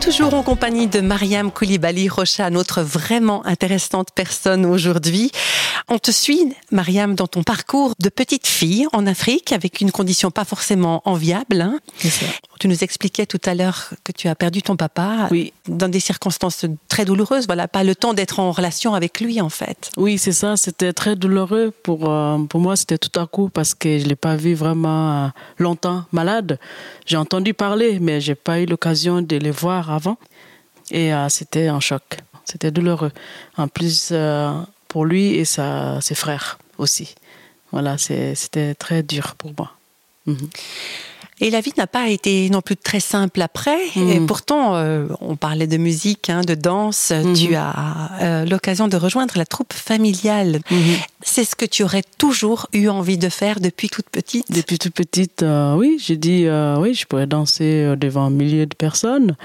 toujours 0.10 0.34
en 0.34 0.42
compagnie 0.42 0.88
de 0.88 1.02
Mariam 1.02 1.52
Koulibaly 1.52 2.10
Rocha, 2.10 2.50
notre 2.50 2.82
vraiment 2.82 3.46
intéressante 3.46 4.08
personne 4.16 4.66
aujourd'hui. 4.66 5.32
On 5.88 6.00
te 6.00 6.10
suit, 6.10 6.56
Mariam, 6.72 7.14
dans 7.14 7.28
ton 7.28 7.44
parcours 7.44 7.94
de 8.00 8.10
petite 8.10 8.48
fille 8.48 8.88
en 8.92 9.06
Afrique 9.06 9.52
avec 9.52 9.82
une 9.82 9.92
condition 9.92 10.32
pas 10.32 10.46
forcément 10.46 11.04
enviable. 11.06 11.62
hein. 11.62 11.80
Tu 12.60 12.68
nous 12.68 12.84
expliquais 12.84 13.26
tout 13.26 13.40
à 13.46 13.56
l'heure 13.56 13.92
que 14.04 14.12
tu 14.12 14.28
as 14.28 14.36
perdu 14.36 14.62
ton 14.62 14.76
papa 14.76 15.30
Oui. 15.32 15.54
dans 15.70 15.88
des 15.88 16.02
circonstances 16.02 16.66
très 16.90 17.06
douloureuses. 17.06 17.46
Voilà, 17.48 17.70
pas 17.70 17.86
le 17.86 17.96
temps 17.96 18.14
d'être 18.14 18.40
en 18.40 18.52
relation 18.52 18.94
avec 18.96 19.22
lui, 19.22 19.40
en 19.40 19.48
fait. 19.48 19.90
Oui, 19.96 20.18
c'est 20.18 20.34
ça. 20.34 20.58
C'était 20.58 20.92
très 20.92 21.16
douloureux 21.16 21.72
pour, 21.84 22.10
euh, 22.12 22.38
pour 22.50 22.60
moi. 22.60 22.76
C'était 22.76 22.98
tout 22.98 23.18
à 23.18 23.26
coup 23.28 23.48
parce 23.48 23.74
que 23.74 23.98
je 23.98 24.04
ne 24.04 24.10
l'ai 24.10 24.18
pas 24.18 24.36
vu 24.36 24.56
vraiment 24.56 25.26
euh, 25.26 25.28
longtemps 25.58 26.04
malade. 26.12 26.60
J'ai 27.06 27.16
entendu 27.16 27.54
parler, 27.54 27.98
mais 28.02 28.20
j'ai 28.20 28.36
pas 28.36 28.60
eu 28.60 28.66
l'occasion 28.66 29.22
de 29.22 29.38
les 29.38 29.52
voir 29.52 29.90
avant. 29.90 30.18
Et 30.92 31.14
euh, 31.14 31.30
c'était 31.30 31.68
un 31.68 31.80
choc. 31.80 32.04
C'était 32.44 32.72
douloureux. 32.72 33.14
En 33.56 33.70
plus, 33.70 34.12
pour 34.90 35.06
lui 35.06 35.36
et 35.36 35.46
sa, 35.46 36.02
ses 36.02 36.16
frères 36.16 36.60
aussi. 36.78 37.16
Voilà, 37.72 37.98
c'était 37.98 38.74
très 38.76 39.02
dur 39.02 39.36
pour 39.38 39.52
moi. 39.58 39.72
Mhm. 40.26 40.50
Et 41.42 41.50
la 41.50 41.62
vie 41.62 41.74
n'a 41.78 41.88
pas 41.88 42.10
été 42.10 42.50
non 42.50 42.62
plus 42.62 42.76
très 42.76 43.00
simple 43.00 43.42
après. 43.42 43.78
Mm. 43.96 44.10
Et 44.10 44.20
pourtant, 44.22 44.76
euh, 44.76 45.08
on 45.22 45.36
parlait 45.36 45.68
de 45.68 45.78
musique, 45.78 46.30
hein, 46.30 46.42
de 46.42 46.56
danse. 46.56 47.14
Tu 47.36 47.56
as 47.56 48.12
euh, 48.22 48.46
l'occasion 48.46 48.88
de 48.88 48.98
rejoindre 48.98 49.38
la 49.38 49.46
troupe 49.46 49.74
familiale. 49.74 50.60
Mhm. 50.70 50.80
C'est 51.22 51.44
ce 51.44 51.56
que 51.56 51.66
tu 51.66 51.84
aurais 51.84 52.04
toujours 52.18 52.68
eu 52.74 52.88
envie 52.88 53.18
de 53.18 53.30
faire 53.30 53.60
depuis 53.60 53.90
toute 53.90 54.10
petite? 54.10 54.52
Depuis 54.52 54.78
toute 54.78 54.94
petite, 54.94 55.44
euh, 55.44 55.76
oui, 55.76 55.98
j'ai 56.04 56.18
dit, 56.18 56.48
oui, 56.78 56.94
je 56.94 57.06
pourrais 57.06 57.28
danser 57.28 57.94
devant 57.98 58.24
un 58.24 58.30
millier 58.30 58.66
de 58.66 58.76
personnes. 58.76 59.36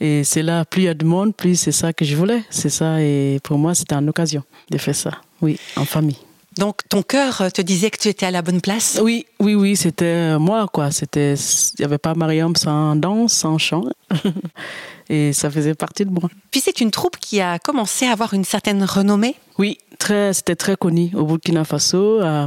Et 0.00 0.24
c'est 0.24 0.42
là, 0.42 0.64
plus 0.64 0.82
il 0.82 0.84
y 0.86 0.88
a 0.88 0.94
de 0.94 1.04
monde, 1.04 1.34
plus 1.34 1.58
c'est 1.58 1.72
ça 1.72 1.92
que 1.92 2.04
je 2.04 2.16
voulais. 2.16 2.42
C'est 2.50 2.68
ça, 2.68 3.00
et 3.00 3.40
pour 3.42 3.58
moi, 3.58 3.74
c'était 3.74 3.94
une 3.94 4.08
occasion 4.08 4.42
de 4.70 4.78
faire 4.78 4.94
ça. 4.94 5.10
Oui, 5.40 5.58
en 5.76 5.84
famille. 5.84 6.25
Donc 6.58 6.88
ton 6.88 7.02
cœur 7.02 7.52
te 7.52 7.60
disait 7.60 7.90
que 7.90 7.98
tu 7.98 8.08
étais 8.08 8.26
à 8.26 8.30
la 8.30 8.42
bonne 8.42 8.60
place? 8.60 8.98
Oui, 9.02 9.26
oui, 9.40 9.54
oui, 9.54 9.76
c'était 9.76 10.04
euh, 10.04 10.38
moi, 10.38 10.66
quoi. 10.72 10.90
C'était, 10.90 11.34
il 11.34 11.80
n'y 11.80 11.84
avait 11.84 11.98
pas 11.98 12.14
Mariam 12.14 12.56
sans 12.56 12.96
danse, 12.96 13.32
sans 13.34 13.58
chant. 13.58 13.84
et 15.08 15.32
ça 15.32 15.50
faisait 15.50 15.74
partie 15.74 16.04
de 16.04 16.10
moi. 16.10 16.30
Puis 16.50 16.60
c'est 16.60 16.80
une 16.80 16.90
troupe 16.90 17.18
qui 17.18 17.40
a 17.40 17.58
commencé 17.58 18.06
à 18.06 18.12
avoir 18.12 18.32
une 18.32 18.44
certaine 18.44 18.82
renommée? 18.84 19.36
Oui, 19.58 19.78
très, 19.98 20.32
c'était 20.32 20.56
très 20.56 20.76
connu 20.76 21.10
au 21.14 21.24
Burkina 21.24 21.64
Faso. 21.64 22.20
euh, 22.22 22.46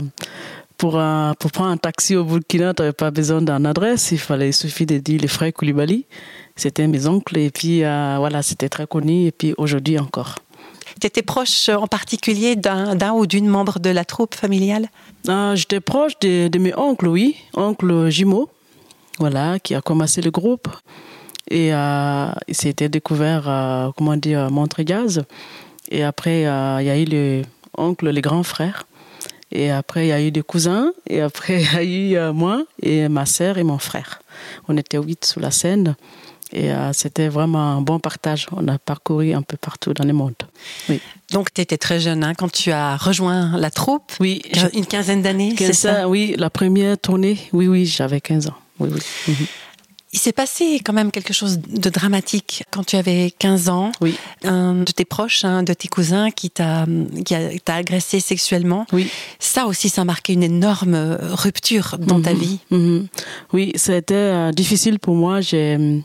pour, 0.79 0.97
euh, 0.97 1.33
pour 1.37 1.51
prendre 1.51 1.71
un 1.71 1.77
taxi 1.77 2.15
au 2.15 2.23
Burkina, 2.23 2.73
tu 2.73 2.81
n'avais 2.81 2.93
pas 2.93 3.11
besoin 3.11 3.41
d'une 3.41 3.65
adresse. 3.65 4.11
Il 4.11 4.17
fallait, 4.17 4.49
il 4.49 4.53
suffit 4.53 4.85
de 4.85 4.97
dire 4.97 5.19
les 5.21 5.27
frères 5.27 5.53
Koulibaly. 5.53 6.05
C'était 6.55 6.87
mes 6.87 7.05
oncles. 7.05 7.37
Et 7.37 7.51
puis, 7.51 7.83
euh, 7.83 8.15
voilà, 8.17 8.41
c'était 8.41 8.69
très 8.69 8.87
connu. 8.87 9.25
Et 9.25 9.31
puis, 9.31 9.53
aujourd'hui 9.57 9.99
encore. 9.99 10.35
Tu 11.00 11.08
étais 11.08 11.22
proche 11.22 11.69
euh, 11.69 11.75
en 11.75 11.88
particulier 11.88 12.55
d'un 12.55 13.13
ou 13.13 13.25
d'une 13.25 13.48
membre 13.48 13.79
de 13.79 13.89
la 13.89 14.05
troupe 14.05 14.36
familiale? 14.36 14.89
Ah, 15.27 15.53
J'étais 15.55 15.79
proche 15.79 16.13
de, 16.22 16.58
mes 16.58 16.74
oncles, 16.75 17.08
oui. 17.08 17.36
Oncle 17.55 18.10
jumeau, 18.10 18.50
voilà, 19.19 19.60
qui 19.60 19.75
a 19.75 19.81
commencé 19.81 20.22
le 20.22 20.31
groupe. 20.31 20.67
Et 21.50 21.74
euh, 21.74 22.31
il 22.48 22.55
s'était 22.55 22.89
découvert, 22.89 23.50
euh, 23.50 23.89
comment 23.98 24.15
dire, 24.15 24.51
Montréal. 24.51 25.08
Et 25.89 26.03
après, 26.03 26.46
euh, 26.46 26.77
il 26.81 26.86
y 26.86 26.89
a 26.89 26.98
eu 26.98 27.05
le 27.05 27.41
oncle, 27.77 28.10
les 28.10 28.22
grands 28.22 28.43
frères. 28.43 28.86
Et 29.51 29.72
après, 29.72 30.05
il 30.05 30.10
y 30.10 30.12
a 30.12 30.22
eu 30.22 30.31
des 30.31 30.43
cousins. 30.43 30.93
Et 31.08 31.22
après, 31.22 31.62
il 31.74 31.74
y 31.74 31.75
a 31.75 31.84
eu 31.84 32.17
euh, 32.17 32.34
moi 32.34 32.63
et 32.81 33.08
ma 33.10 33.25
sœur 33.25 33.58
et 33.58 33.63
mon 33.63 33.79
frère. 33.79 34.22
On 34.67 34.77
était 34.77 34.98
huit 34.98 35.25
sous 35.25 35.39
la 35.39 35.51
scène. 35.51 35.96
Et 36.51 36.72
euh, 36.72 36.91
c'était 36.94 37.27
vraiment 37.29 37.77
un 37.77 37.82
bon 37.82 38.00
partage. 38.00 38.48
On 38.51 38.68
a 38.68 38.77
parcouru 38.79 39.34
un 39.34 39.41
peu 39.44 39.56
partout 39.58 39.94
dans 39.94 40.03
le 40.06 40.13
monde. 40.13 40.34
Oui. 40.89 41.00
Donc 41.32 41.53
tu 41.53 41.62
étais 41.62 41.77
très 41.77 42.00
jeune 42.00 42.24
hein, 42.24 42.34
quand 42.36 42.51
tu 42.51 42.72
as 42.72 42.98
rejoint 42.98 43.56
la 43.58 43.70
troupe. 43.70 44.12
Oui, 44.20 44.41
Une 44.74 44.86
quinzaine 44.88 45.22
d'années, 45.22 45.51
c'est 45.58 45.65
15 45.68 45.77
ça 45.77 46.10
oui, 46.10 46.34
la 46.38 46.50
première 46.50 46.98
tournée, 46.98 47.38
oui, 47.53 47.68
oui, 47.68 47.86
j'avais 47.86 48.20
15 48.20 48.48
ans. 48.48 48.56
Oui, 48.79 48.89
oui. 48.91 49.00
Mhm. 49.27 49.46
Il 50.12 50.18
s'est 50.18 50.32
passé 50.34 50.79
quand 50.84 50.91
même 50.94 51.12
quelque 51.12 51.34
chose 51.34 51.60
de 51.60 51.88
dramatique 51.91 52.63
quand 52.72 52.84
tu 52.84 52.96
avais 52.96 53.32
15 53.38 53.70
ans. 53.70 53.91
Oui, 54.01 54.15
Un 54.44 54.74
de 54.77 54.91
tes 54.91 55.06
proches, 55.06 55.46
un 55.46 55.62
de 55.62 55.72
tes 55.75 55.88
cousins 55.88 56.32
qui 56.32 56.50
t'a 56.50 56.88
qui 57.24 57.60
t'a 57.63 57.75
agressé 57.75 58.20
sexuellement. 58.20 58.88
oui. 58.91 59.08
Ça 59.38 59.68
aussi, 59.68 59.88
ça 59.88 60.01
a 60.01 60.06
marqué 60.06 60.34
une 60.34 60.41
énorme 60.41 61.15
rupture 61.22 61.98
dans 62.00 62.20
ta 62.24 62.34
Mhm. 62.34 62.39
vie. 62.39 62.60
Mhm. 62.72 63.08
Oui, 63.53 63.72
c'était 63.75 64.15
euh, 64.15 64.51
difficile 64.51 64.98
pour 64.98 65.13
moi. 65.13 65.41
J'ai, 65.41 65.75
euh, 65.79 66.00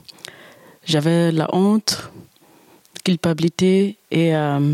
J'avais 0.86 1.32
la 1.32 1.48
honte, 1.54 2.10
culpabilité 3.04 3.96
et 4.10 4.34
euh, 4.34 4.72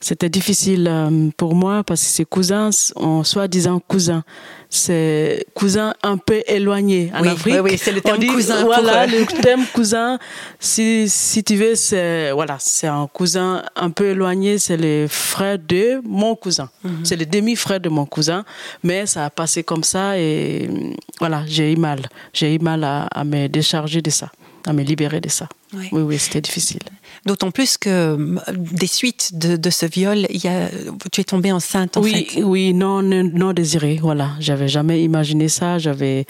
c'était 0.00 0.28
difficile 0.28 0.86
euh, 0.88 1.28
pour 1.36 1.54
moi 1.54 1.82
parce 1.82 2.02
que 2.02 2.06
ces 2.08 2.24
cousins, 2.24 2.70
en 2.96 3.24
soi-disant 3.24 3.80
cousins, 3.80 4.22
c'est 4.70 5.46
cousins 5.54 5.94
un 6.02 6.18
peu 6.18 6.42
éloignés 6.46 7.10
en 7.14 7.22
Oui, 7.22 7.28
Afrique. 7.28 7.54
oui, 7.54 7.60
oui, 7.72 7.78
c'est 7.78 7.92
le 7.92 8.00
terme 8.02 8.18
dit, 8.18 8.26
cousin 8.26 8.64
Voilà, 8.64 9.06
eux. 9.06 9.10
le 9.10 9.26
terme 9.42 9.64
cousin, 9.72 10.18
si, 10.60 11.08
si 11.08 11.42
tu 11.42 11.56
veux, 11.56 11.74
c'est 11.74 12.30
voilà, 12.32 12.58
c'est 12.60 12.86
un 12.86 13.06
cousin 13.06 13.62
un 13.76 13.90
peu 13.90 14.10
éloigné, 14.10 14.58
c'est 14.58 14.76
le 14.76 15.06
frère 15.08 15.58
de 15.58 16.00
mon 16.04 16.36
cousin. 16.36 16.68
Mhm. 16.84 17.04
C'est 17.04 17.16
le 17.16 17.24
demi-frère 17.26 17.80
de 17.80 17.88
mon 17.88 18.04
cousin, 18.06 18.44
mais 18.84 19.06
ça 19.06 19.24
a 19.24 19.30
passé 19.30 19.62
comme 19.64 19.84
ça 19.84 20.18
et 20.18 20.68
euh, 20.70 20.90
voilà, 21.18 21.42
j'ai 21.46 21.72
eu 21.72 21.76
mal. 21.76 22.00
J'ai 22.34 22.54
eu 22.54 22.58
mal 22.58 22.84
à, 22.84 23.04
à 23.06 23.24
me 23.24 23.46
décharger 23.48 24.02
de 24.02 24.10
ça, 24.10 24.30
à 24.68 24.72
me 24.72 24.82
libérer 24.82 25.20
de 25.20 25.28
ça. 25.28 25.48
Oui. 25.74 25.88
Oui, 25.92 26.02
oui, 26.02 26.18
c'était 26.18 26.40
difficile. 26.40 26.80
D'autant 27.26 27.50
plus 27.50 27.76
que 27.76 28.16
des 28.56 28.86
suites 28.86 29.30
de, 29.34 29.56
de 29.56 29.70
ce 29.70 29.86
viol, 29.86 30.26
il 30.30 30.42
y 30.42 30.48
a, 30.48 30.68
tu 31.12 31.20
es 31.20 31.24
tombée 31.24 31.52
enceinte 31.52 31.96
en 31.96 32.02
oui, 32.02 32.26
fait. 32.26 32.42
oui, 32.42 32.72
non, 32.74 33.02
non, 33.02 33.28
non 33.32 33.52
désiré. 33.52 33.98
Voilà, 34.00 34.30
j'avais 34.40 34.68
jamais 34.68 35.02
imaginé 35.02 35.48
ça. 35.48 35.78
J'avais 35.78 36.26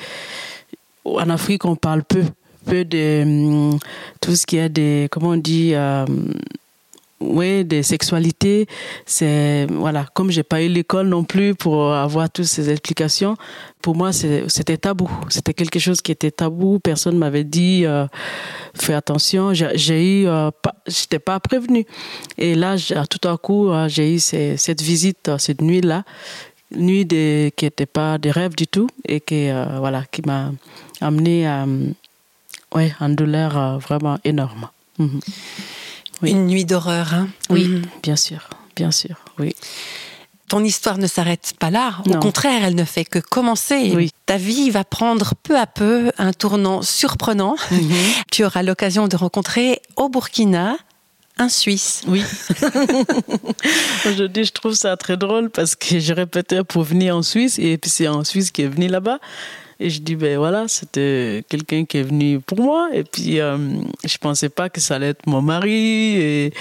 en 1.05 1.31
Afrique, 1.31 1.65
on 1.65 1.77
parle 1.77 2.03
peu, 2.05 2.23
peu 2.67 2.85
de 2.85 3.23
hum, 3.23 3.79
tout 4.21 4.35
ce 4.35 4.47
qui 4.47 4.57
est 4.57 4.69
des, 4.69 5.09
comment 5.11 5.31
on 5.31 5.37
dit, 5.37 5.73
euh, 5.75 6.05
oui, 7.21 7.65
des 7.65 7.83
sexualités. 7.83 8.67
C'est 9.05 9.67
voilà, 9.71 10.07
comme 10.15 10.31
j'ai 10.31 10.43
pas 10.45 10.63
eu 10.63 10.69
l'école 10.69 11.09
non 11.09 11.25
plus 11.25 11.55
pour 11.55 11.93
avoir 11.93 12.31
toutes 12.31 12.45
ces 12.45 12.71
explications. 12.71 13.37
Pour 13.83 13.97
moi, 13.97 14.13
c'était 14.13 14.77
tabou. 14.77 15.11
C'était 15.29 15.55
quelque 15.55 15.79
chose 15.79 16.01
qui 16.01 16.13
était 16.13 16.31
tabou. 16.31 16.79
Personne 16.79 17.19
m'avait 17.19 17.45
dit 17.45 17.85
euh, 17.85 18.07
fais 18.75 18.95
attention. 18.95 19.53
J'ai 19.53 20.23
eu, 20.23 20.27
euh, 20.29 20.51
j'étais 20.87 21.19
pas 21.19 21.41
prévenue. 21.41 21.87
Et 22.37 22.55
là, 22.55 22.77
tout 23.11 23.29
à 23.29 23.37
coup, 23.37 23.71
euh, 23.71 23.89
j'ai 23.89 24.15
eu 24.15 24.19
cette 24.19 24.83
visite, 24.83 25.31
cette 25.39 25.61
nuit 25.61 25.81
là, 25.81 26.05
nuit 26.71 27.07
qui 27.07 27.65
n'était 27.65 27.87
pas 27.87 28.19
des 28.19 28.31
rêves 28.31 28.55
du 28.55 28.67
tout 28.67 28.89
et 29.07 29.21
qui 29.21 29.51
voilà, 29.79 30.05
qui 30.11 30.23
m'a 30.25 30.53
amené 31.01 31.49
à 31.49 31.67
ouais, 32.75 32.93
une 33.01 33.17
douleur 33.17 33.79
vraiment 33.81 34.19
énorme. 34.25 34.69
Mhm. 34.99 35.21
Oui. 36.23 36.31
Une 36.31 36.47
nuit 36.47 36.65
d'horreur. 36.65 37.15
hein. 37.15 37.29
Oui, 37.51 37.65
Mhm. 37.69 37.83
bien 38.03 38.17
sûr, 38.17 38.49
bien 38.77 38.91
sûr, 38.91 39.17
oui. 39.39 39.55
Ton 40.49 40.65
histoire 40.65 40.97
ne 40.97 41.07
s'arrête 41.07 41.53
pas 41.61 41.71
là. 41.71 41.99
Au 42.07 42.11
Non. 42.11 42.21
contraire, 42.21 42.65
elle 42.65 42.75
ne 42.75 42.85
fait 42.85 43.05
que 43.05 43.19
commencer. 43.19 43.93
Oui. 43.95 44.11
Ta 44.25 44.39
vie 44.39 44.71
va 44.71 44.83
prendre 44.83 45.35
peu 45.43 45.59
à 45.59 45.67
peu 45.67 46.11
un 46.17 46.33
tournant 46.33 46.81
surprenant. 46.83 47.57
Mhm. 47.71 47.81
Tu 48.33 48.45
auras 48.45 48.63
l'occasion 48.63 49.09
de 49.09 49.17
rencontrer 49.17 49.81
au 49.97 50.09
Burkina 50.09 50.77
un 51.37 51.49
Suisse. 51.51 52.03
Oui. 52.09 52.25
Aujourd'hui, 54.07 54.45
je 54.45 54.53
trouve 54.53 54.75
ça 54.75 54.97
très 54.97 55.17
drôle 55.17 55.51
parce 55.51 55.75
que 55.77 55.99
je 56.01 56.13
répétais 56.13 56.65
pour 56.65 56.83
venir 56.83 57.17
en 57.17 57.23
Suisse 57.23 57.59
et 57.59 57.79
puis 57.79 57.91
c'est 57.91 58.09
en 58.09 58.25
Suisse 58.25 58.51
qui 58.51 58.63
est 58.63 58.69
venu 58.69 58.89
là-bas. 58.89 59.19
Et 59.81 59.91
je 59.91 60.01
dis, 60.01 60.17
ben 60.17 60.39
voilà, 60.39 60.67
c'était 60.67 61.45
quelqu'un 61.49 61.85
qui 61.85 61.99
est 61.99 62.03
venu 62.03 62.41
pour 62.41 62.61
moi. 62.61 62.89
Et 62.93 63.05
puis, 63.05 63.41
euh, 63.41 63.57
je 64.05 64.19
pensais 64.19 64.49
pas 64.49 64.69
que 64.69 64.81
ça 64.81 64.97
allait 64.97 65.11
être 65.11 65.27
mon 65.27 65.41
mari. 65.41 66.53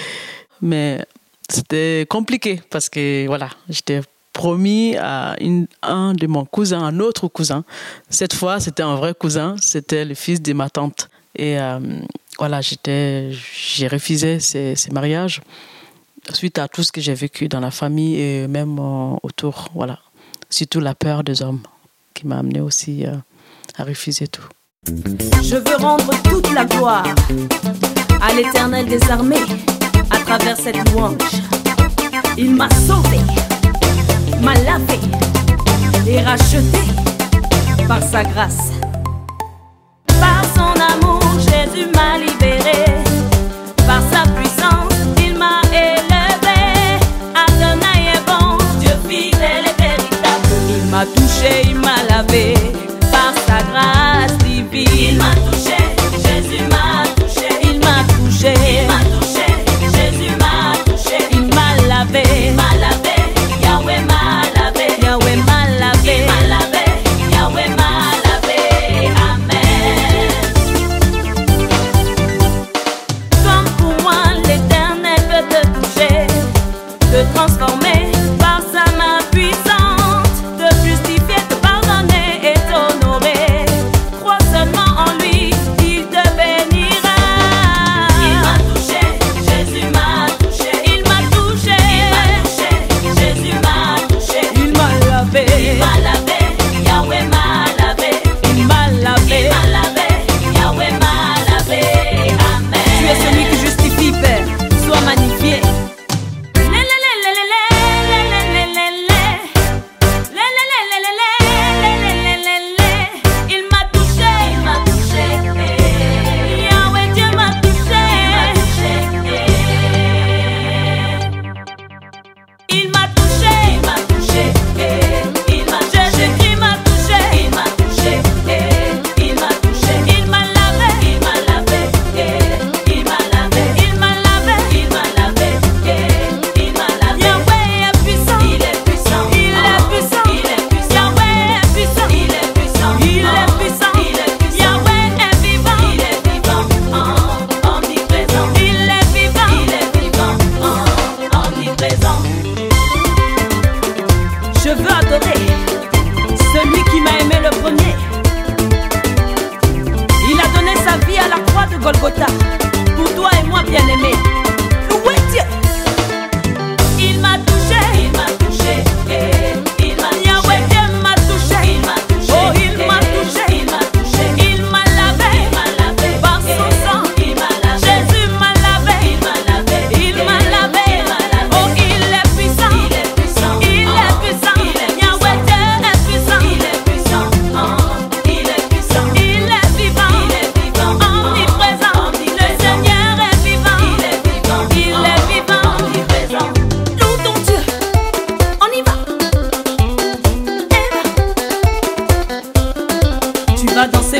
Mais 0.62 1.04
c'était 1.48 2.06
compliqué 2.08 2.60
parce 2.70 2.88
que, 2.88 3.26
voilà, 3.26 3.50
j'étais 3.68 4.02
promis 4.32 4.96
à 4.96 5.34
une, 5.40 5.66
un 5.82 6.14
de 6.14 6.28
mon 6.28 6.44
cousin, 6.44 6.80
un 6.80 7.00
autre 7.00 7.26
cousin. 7.26 7.64
Cette 8.08 8.34
fois, 8.34 8.60
c'était 8.60 8.84
un 8.84 8.94
vrai 8.94 9.14
cousin. 9.14 9.56
C'était 9.60 10.04
le 10.04 10.14
fils 10.14 10.40
de 10.40 10.52
ma 10.52 10.70
tante. 10.70 11.08
Et 11.34 11.58
euh, 11.58 11.80
voilà, 12.38 12.60
j'ai 12.62 13.88
refusé 13.88 14.38
ces, 14.38 14.76
ces 14.76 14.90
mariages 14.92 15.40
suite 16.32 16.58
à 16.58 16.68
tout 16.68 16.82
ce 16.82 16.92
que 16.92 17.00
j'ai 17.00 17.14
vécu 17.14 17.48
dans 17.48 17.60
la 17.60 17.70
famille 17.70 18.20
et 18.20 18.46
même 18.46 18.78
euh, 18.78 19.16
autour. 19.22 19.68
Voilà. 19.74 19.98
Surtout 20.50 20.80
la 20.80 20.94
peur 20.94 21.24
des 21.24 21.42
hommes 21.42 21.62
qui 22.18 22.26
m'a 22.26 22.38
amené 22.38 22.60
aussi 22.60 23.06
euh, 23.06 23.12
à 23.76 23.84
refuser 23.84 24.26
tout. 24.26 24.48
Je 25.40 25.54
veux 25.54 25.76
rendre 25.76 26.10
toute 26.24 26.52
la 26.52 26.64
gloire 26.64 27.06
à 28.20 28.34
l'éternel 28.34 28.86
des 28.86 29.00
armées 29.08 29.46
à 30.10 30.18
travers 30.18 30.56
cette 30.56 30.76
louange. 30.90 31.14
Il 32.36 32.56
m'a 32.56 32.68
sauvé, 32.70 33.18
m'a 34.42 34.54
lavé 34.54 34.98
et 36.08 36.20
racheté 36.20 36.80
par 37.86 38.02
sa 38.02 38.24
grâce. 38.24 38.72
Par 40.18 40.42
son 40.56 40.74
amour, 40.94 41.22
Jésus 41.38 41.86
m'a 41.94 42.18
libéré. 42.18 43.07
M'a 50.98 51.06
touché, 51.06 51.62
il 51.64 51.76
m'a 51.76 52.02
lavé. 52.08 52.54
Par 53.12 53.32
sa 53.46 53.62
grâce 53.70 54.36
divine. 54.38 55.22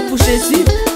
pour 0.08 0.16
Jésus. 0.16 0.87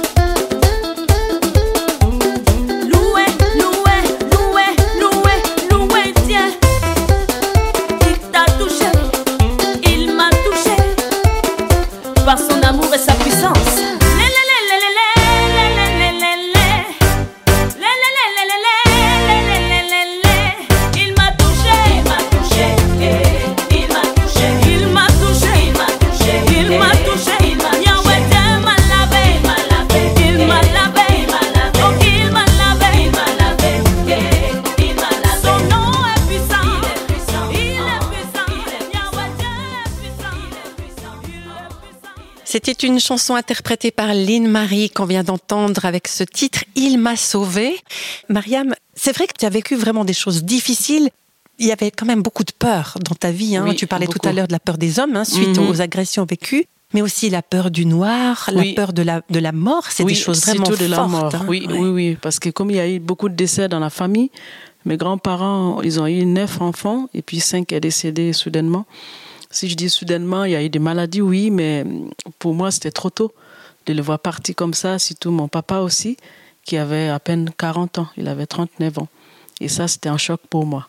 Chanson 43.03 43.35
interprétée 43.35 43.91
par 43.91 44.15
Lynn 44.15 44.47
Marie 44.49 44.88
qu'on 44.91 45.05
vient 45.05 45.23
d'entendre 45.25 45.85
avec 45.85 46.09
ce 46.09 46.25
titre 46.25 46.65
Il 46.75 46.99
m'a 46.99 47.17
sauvé. 47.17 47.77
Mariam, 48.29 48.75
c'est 48.95 49.12
vrai 49.15 49.27
que 49.27 49.35
tu 49.38 49.45
as 49.45 49.51
vécu 49.51 49.75
vraiment 49.77 50.05
des 50.05 50.12
choses 50.15 50.45
difficiles. 50.45 51.11
Il 51.59 51.67
y 51.67 51.73
avait 51.73 51.91
quand 51.91 52.07
même 52.07 52.23
beaucoup 52.23 52.45
de 52.45 52.53
peur 52.59 52.97
dans 53.05 53.15
ta 53.15 53.31
vie. 53.31 53.57
hein. 53.57 53.65
Oui, 53.69 53.77
tu 53.77 53.87
parlais 53.87 54.07
tout 54.07 54.27
à 54.27 54.33
l'heure 54.33 54.47
de 54.49 54.53
la 54.53 54.59
peur 54.61 54.79
des 54.79 54.99
hommes 54.99 55.17
hein, 55.17 55.25
suite 55.25 55.59
Mhm. 55.59 55.69
aux 55.69 55.81
agressions 55.81 56.25
vécues, 56.25 56.65
mais 56.95 57.03
aussi 57.03 57.29
la 57.31 57.43
peur 57.43 57.71
du 57.71 57.85
noir, 57.87 58.49
la 58.53 58.61
Oui. 58.62 58.75
peur 58.75 58.93
de 58.93 59.03
la, 59.03 59.21
de 59.29 59.38
la 59.38 59.53
mort. 59.53 59.85
C'est 59.91 60.05
des 60.05 60.15
choses 60.15 60.41
vraiment 60.41 60.69
de 60.71 60.87
la 60.87 61.07
mort. 61.07 61.35
hein. 61.35 61.45
Oui, 61.49 61.67
Ouais. 61.69 61.79
oui, 61.79 61.88
oui. 61.88 62.17
Parce 62.21 62.38
que 62.38 62.49
comme 62.51 62.71
il 62.71 62.77
y 62.77 62.81
a 62.81 62.88
eu 62.88 62.99
beaucoup 63.01 63.29
de 63.29 63.35
décès 63.35 63.69
dans 63.69 63.81
la 63.81 63.91
famille, 63.91 64.31
mes 64.85 64.97
grands-parents, 64.97 65.83
ils 65.83 66.01
ont 66.01 66.07
eu 66.07 66.25
neuf 66.25 66.61
enfants 66.61 67.09
et 67.15 67.23
puis 67.23 67.41
cinq 67.41 67.73
est 67.73 67.81
décédé 67.81 68.33
soudainement. 68.33 68.87
Si 69.53 69.69
je 69.69 69.77
dis 69.77 69.88
soudainement, 69.91 70.45
il 70.45 70.53
y 70.53 70.57
a 70.57 70.62
eu 70.62 70.69
des 70.71 70.79
maladies, 70.81 71.21
oui, 71.21 71.51
mais 71.51 71.85
pour 72.41 72.55
moi, 72.55 72.71
c'était 72.73 72.91
trop 72.91 73.11
tôt 73.11 73.33
de 73.87 73.93
les 73.93 74.03
voir 74.03 74.19
partir 74.19 74.55
comme 74.57 74.75
ça. 74.75 74.99
Surtout 74.99 75.31
mon 75.31 75.47
papa 75.47 75.79
aussi, 75.79 76.17
qui 76.65 76.77
avait 76.77 77.09
à 77.09 77.21
peine 77.21 77.51
40 77.59 77.99
ans. 77.99 78.09
Il 78.17 78.27
avait 78.29 78.47
39 78.47 78.99
ans. 78.99 79.09
Et 79.61 79.69
ça, 79.69 79.87
c'était 79.88 80.09
un 80.09 80.19
choc 80.19 80.41
pour 80.51 80.67
moi. 80.67 80.88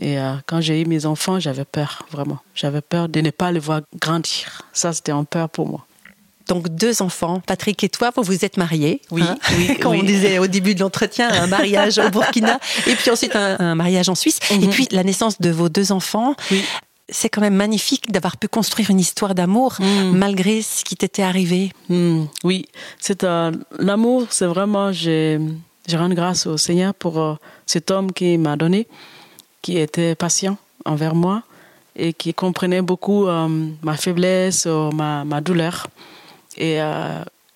Et 0.00 0.18
euh, 0.18 0.34
quand 0.46 0.60
j'ai 0.60 0.80
eu 0.80 0.86
mes 0.86 1.06
enfants, 1.06 1.40
j'avais 1.40 1.64
peur, 1.64 2.04
vraiment. 2.10 2.38
J'avais 2.54 2.80
peur 2.80 3.08
de 3.08 3.20
ne 3.20 3.30
pas 3.30 3.50
les 3.52 3.60
voir 3.60 3.80
grandir. 4.00 4.62
Ça, 4.72 4.92
c'était 4.92 5.12
un 5.12 5.24
peur 5.24 5.48
pour 5.48 5.66
moi. 5.68 5.86
Donc 6.46 6.68
deux 6.68 7.00
enfants, 7.00 7.40
Patrick 7.46 7.82
et 7.84 7.88
toi, 7.88 8.10
vous 8.14 8.22
vous 8.22 8.44
êtes 8.44 8.58
mariés. 8.58 9.00
Oui, 9.10 9.22
hein 9.22 9.38
oui, 9.56 9.78
Comme 9.80 9.94
on 9.94 10.02
disait 10.02 10.38
au 10.38 10.46
début 10.46 10.74
de 10.74 10.80
l'entretien, 10.80 11.30
un 11.32 11.46
mariage 11.46 11.98
au 11.98 12.10
Burkina 12.10 12.58
et 12.86 12.94
puis 12.96 13.10
ensuite 13.10 13.34
un, 13.34 13.56
un 13.58 13.74
mariage 13.74 14.10
en 14.10 14.14
Suisse. 14.14 14.40
Et 14.50 14.58
Mhm. 14.58 14.68
puis 14.68 14.86
la 14.90 15.04
naissance 15.04 15.40
de 15.40 15.48
vos 15.48 15.70
deux 15.70 15.90
enfants. 15.90 16.34
Oui. 16.50 16.62
C'est 17.08 17.28
quand 17.28 17.42
même 17.42 17.54
magnifique 17.54 18.10
d'avoir 18.10 18.36
pu 18.38 18.48
construire 18.48 18.90
une 18.90 18.98
histoire 19.00 19.34
d'amour 19.34 19.76
Mhm. 19.80 20.16
malgré 20.16 20.62
ce 20.62 20.82
qui 20.84 20.96
t'était 20.96 21.22
arrivé. 21.22 21.70
Hmm, 21.90 22.24
oui, 22.44 22.66
c'est 22.98 23.24
euh, 23.24 23.52
l'amour, 23.78 24.26
c'est 24.30 24.46
vraiment, 24.46 24.90
je 24.92 25.38
rends 25.92 26.08
grâce 26.08 26.46
au 26.46 26.56
Seigneur 26.56 26.94
pour 26.94 27.20
euh, 27.20 27.34
cet 27.66 27.90
homme 27.90 28.10
qui 28.12 28.38
m'a 28.38 28.56
donné, 28.56 28.86
qui 29.60 29.76
était 29.78 30.14
patient 30.14 30.56
envers 30.86 31.14
moi 31.14 31.42
et 31.96 32.12
qui 32.14 32.32
comprenait 32.32 32.82
beaucoup 32.82 33.26
euh, 33.26 33.48
ma 33.82 33.96
faiblesse, 33.96 34.64
euh, 34.66 34.90
ma, 34.90 35.24
ma 35.24 35.40
douleur. 35.42 35.86
Et 36.56 36.78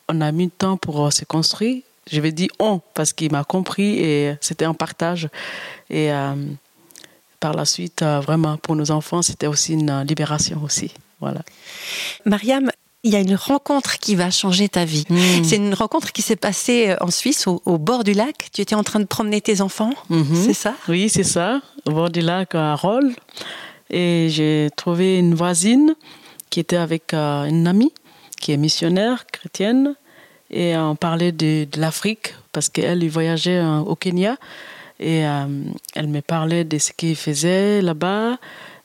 on 0.08 0.20
a 0.20 0.32
mis 0.32 0.46
du 0.46 0.50
temps 0.50 0.76
pour 0.76 1.12
se 1.12 1.24
construire. 1.24 1.82
Je 2.10 2.20
vais 2.20 2.32
dire 2.32 2.48
on 2.58 2.80
parce 2.94 3.12
qu'il 3.12 3.30
m'a 3.30 3.44
compris 3.44 3.98
et 4.00 4.34
c'était 4.40 4.64
un 4.64 4.74
partage. 4.74 5.28
Et 5.88 6.10
par 7.40 7.54
la 7.54 7.64
suite, 7.64 8.02
euh, 8.02 8.20
vraiment, 8.20 8.56
pour 8.56 8.76
nos 8.76 8.90
enfants, 8.90 9.22
c'était 9.22 9.46
aussi 9.46 9.72
une 9.74 9.90
euh, 9.90 10.04
libération 10.04 10.60
aussi. 10.64 10.92
Voilà. 11.20 11.40
Mariam, 12.24 12.70
il 13.04 13.12
y 13.12 13.16
a 13.16 13.20
une 13.20 13.34
rencontre 13.36 13.98
qui 13.98 14.14
va 14.16 14.30
changer 14.30 14.68
ta 14.68 14.84
vie. 14.84 15.04
Mm. 15.08 15.44
C'est 15.44 15.56
une 15.56 15.74
rencontre 15.74 16.12
qui 16.12 16.22
s'est 16.22 16.36
passée 16.36 16.90
euh, 16.90 16.96
en 17.00 17.10
Suisse, 17.10 17.46
au, 17.46 17.62
au 17.64 17.78
bord 17.78 18.02
du 18.04 18.12
lac. 18.12 18.48
Tu 18.52 18.60
étais 18.60 18.74
en 18.74 18.82
train 18.82 19.00
de 19.00 19.04
promener 19.06 19.40
tes 19.40 19.60
enfants, 19.60 19.92
Mhm. 20.10 20.24
c'est 20.46 20.52
ça? 20.54 20.74
Oui, 20.88 21.08
c'est 21.08 21.22
ça, 21.24 21.60
au 21.86 21.92
bord 21.92 22.10
du 22.10 22.20
lac 22.20 22.54
à 22.54 22.74
Rolles. 22.74 23.14
Et 23.90 24.28
j'ai 24.30 24.68
trouvé 24.76 25.18
une 25.18 25.34
voisine 25.34 25.94
qui 26.50 26.60
était 26.60 26.76
avec 26.76 27.14
euh, 27.14 27.44
une 27.44 27.66
amie 27.66 27.92
qui 28.40 28.52
est 28.52 28.56
missionnaire 28.56 29.26
chrétienne. 29.26 29.94
Et 30.50 30.76
on 30.76 30.96
parlait 30.96 31.32
de, 31.32 31.66
de 31.70 31.80
l'Afrique 31.80 32.34
parce 32.52 32.68
qu'elle 32.68 33.06
voyageait 33.08 33.58
euh, 33.58 33.78
au 33.80 33.94
Kenya. 33.96 34.36
Et 35.00 35.24
euh, 35.24 35.46
elle 35.94 36.08
me 36.08 36.20
parlait 36.20 36.64
de 36.64 36.78
ce 36.78 36.92
qu'il 36.92 37.16
faisait 37.16 37.80
là-bas. 37.82 38.38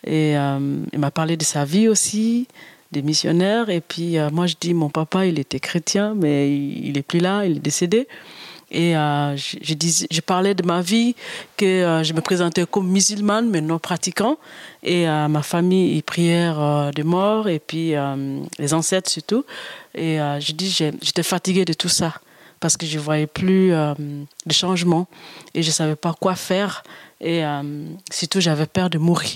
Et 0.05 0.37
euh, 0.37 0.79
elle 0.91 0.99
m'a 0.99 1.11
parlé 1.11 1.37
de 1.37 1.43
sa 1.43 1.65
vie 1.65 1.87
aussi, 1.87 2.47
des 2.91 3.01
missionnaires. 3.01 3.69
Et 3.69 3.81
puis 3.81 4.17
euh, 4.17 4.29
moi, 4.31 4.47
je 4.47 4.55
dis, 4.59 4.73
mon 4.73 4.89
papa, 4.89 5.25
il 5.25 5.39
était 5.39 5.59
chrétien, 5.59 6.13
mais 6.15 6.55
il, 6.55 6.97
est 6.97 7.03
plus 7.03 7.19
là, 7.19 7.45
il 7.45 7.57
est 7.57 7.59
décédé. 7.59 8.07
Et 8.75 8.93
je, 8.93 9.73
dis- 9.75 10.07
je 10.09 10.21
parlais 10.21 10.55
de 10.55 10.63
ma 10.65 10.81
vie, 10.81 11.13
que 11.57 12.01
je 12.03 12.11
me 12.13 12.21
présentais 12.21 12.65
comme 12.65 12.89
musulmane, 12.89 13.47
mais 13.47 13.61
non 13.61 13.77
pratiquant. 13.77 14.39
Et 14.81 15.05
ma 15.05 15.43
famille, 15.43 15.95
ils 15.95 16.01
prièrent 16.01 16.89
de 16.91 17.03
mort, 17.03 17.49
et 17.49 17.59
puis 17.59 17.93
les 18.57 18.73
ancêtres 18.73 19.11
surtout. 19.11 19.45
Et 19.93 20.17
je 20.17 20.53
dis, 20.53 20.71
j'étais 20.71 21.21
fatiguée 21.21 21.65
de 21.65 21.73
tout 21.73 21.87
ça, 21.87 22.15
parce 22.63 22.77
que 22.77 22.85
je 22.85 22.97
ne 22.97 23.03
voyais 23.03 23.27
plus 23.27 23.73
euh, 23.73 23.93
de 24.45 24.53
changement, 24.53 25.05
et 25.53 25.61
je 25.61 25.67
ne 25.67 25.73
savais 25.73 25.97
pas 25.97 26.13
quoi 26.17 26.33
faire. 26.33 26.81
Et 27.19 27.43
euh, 27.43 27.61
surtout, 28.09 28.39
j'avais 28.39 28.67
peur 28.67 28.89
de 28.89 28.97
mourir. 28.97 29.31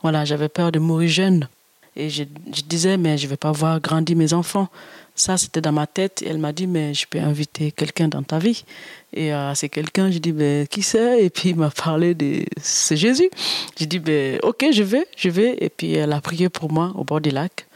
Voilà, 0.00 0.24
j'avais 0.24 0.48
peur 0.48 0.72
de 0.72 0.78
mourir 0.78 1.10
jeune. 1.10 1.48
Et 1.96 2.08
je, 2.08 2.24
disais, 2.66 2.96
mais 2.96 3.18
je 3.18 3.26
ne 3.26 3.28
vais 3.28 3.36
pas 3.36 3.52
voir 3.52 3.78
grandir 3.78 4.16
mes 4.16 4.32
enfants. 4.32 4.68
Ça, 5.14 5.36
c'était 5.36 5.60
dans 5.60 5.72
ma 5.72 5.86
tête. 5.86 6.22
Et 6.22 6.28
elle 6.28 6.38
m'a 6.38 6.54
dit, 6.54 6.66
mais 6.66 6.94
je 6.94 7.06
peux 7.06 7.18
inviter 7.18 7.72
quelqu'un 7.72 8.08
dans 8.08 8.22
ta 8.22 8.38
vie. 8.38 8.64
Et 9.12 9.34
euh, 9.34 9.54
c'est 9.54 9.68
quelqu'un, 9.68 10.10
je 10.10 10.16
dis, 10.16 10.32
mais 10.32 10.66
qui 10.70 10.80
c'est? 10.80 11.22
Et 11.22 11.28
puis 11.28 11.50
il 11.50 11.56
m'a 11.56 11.68
parlé 11.68 12.14
de 12.14 12.42
c'est 12.58 12.96
Jésus. 12.96 13.28
J'ai 13.76 13.84
dit, 13.84 13.98
ben, 13.98 14.38
ok, 14.42 14.64
je 14.72 14.82
vais, 14.82 15.06
je 15.14 15.28
vais. 15.28 15.58
Et 15.60 15.68
puis 15.68 15.92
elle 15.92 16.14
a 16.14 16.22
prié 16.22 16.48
pour 16.48 16.72
moi 16.72 16.90
au 16.94 17.04
bord 17.04 17.20
du 17.20 17.28
lac. 17.28 17.66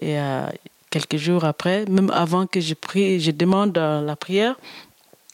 Et 0.00 0.20
euh, 0.20 0.46
quelques 0.96 1.18
jours 1.18 1.44
après, 1.44 1.84
même 1.86 2.10
avant 2.10 2.46
que 2.46 2.58
je 2.58 2.72
prie, 2.72 3.20
je 3.20 3.30
demande 3.30 3.76
la 3.76 4.16
prière, 4.16 4.56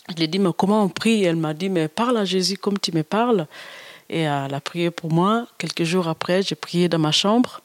je 0.09 0.17
lui 0.17 0.25
ai 0.25 0.27
dit, 0.27 0.41
mais 0.41 0.51
comment 0.57 0.83
on 0.83 0.89
prie? 0.89 1.23
Elle 1.23 1.37
m'a 1.37 1.55
dit, 1.55 1.69
mais 1.69 1.87
parle 1.87 2.17
à 2.17 2.25
Jésus 2.25 2.57
comme 2.57 2.79
tu 2.79 2.91
me 2.93 3.03
parles. 3.03 3.47
Et 4.11 4.29
euh, 4.29 4.47
elle 4.47 4.55
a 4.55 4.61
prié 4.61 4.91
pour 4.91 5.13
moi. 5.13 5.47
Quelques 5.59 5.85
jours 5.85 6.09
après, 6.09 6.43
j'ai 6.43 6.57
prié 6.57 6.89
dans 6.89 6.99
ma 6.99 7.13
chambre. 7.13 7.61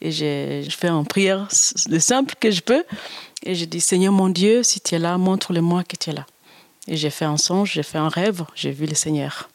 Et 0.00 0.10
j'ai 0.10 0.66
fait 0.68 0.88
une 0.88 1.06
prière 1.06 1.48
le 1.88 1.98
simple 2.00 2.34
que 2.40 2.50
je 2.50 2.60
peux. 2.60 2.84
Et 3.44 3.54
j'ai 3.54 3.66
dit, 3.66 3.80
Seigneur 3.80 4.12
mon 4.12 4.28
Dieu, 4.28 4.64
si 4.64 4.80
tu 4.80 4.96
es 4.96 4.98
là, 4.98 5.16
montre-le-moi 5.16 5.84
que 5.84 5.96
tu 5.96 6.10
es 6.10 6.12
là. 6.12 6.26
Et 6.88 6.96
j'ai 6.96 7.10
fait 7.10 7.24
un 7.24 7.36
songe, 7.36 7.72
j'ai 7.72 7.84
fait 7.84 7.98
un 7.98 8.08
rêve, 8.08 8.44
j'ai 8.56 8.72
vu 8.72 8.86
le 8.86 8.94
Seigneur. 8.94 9.48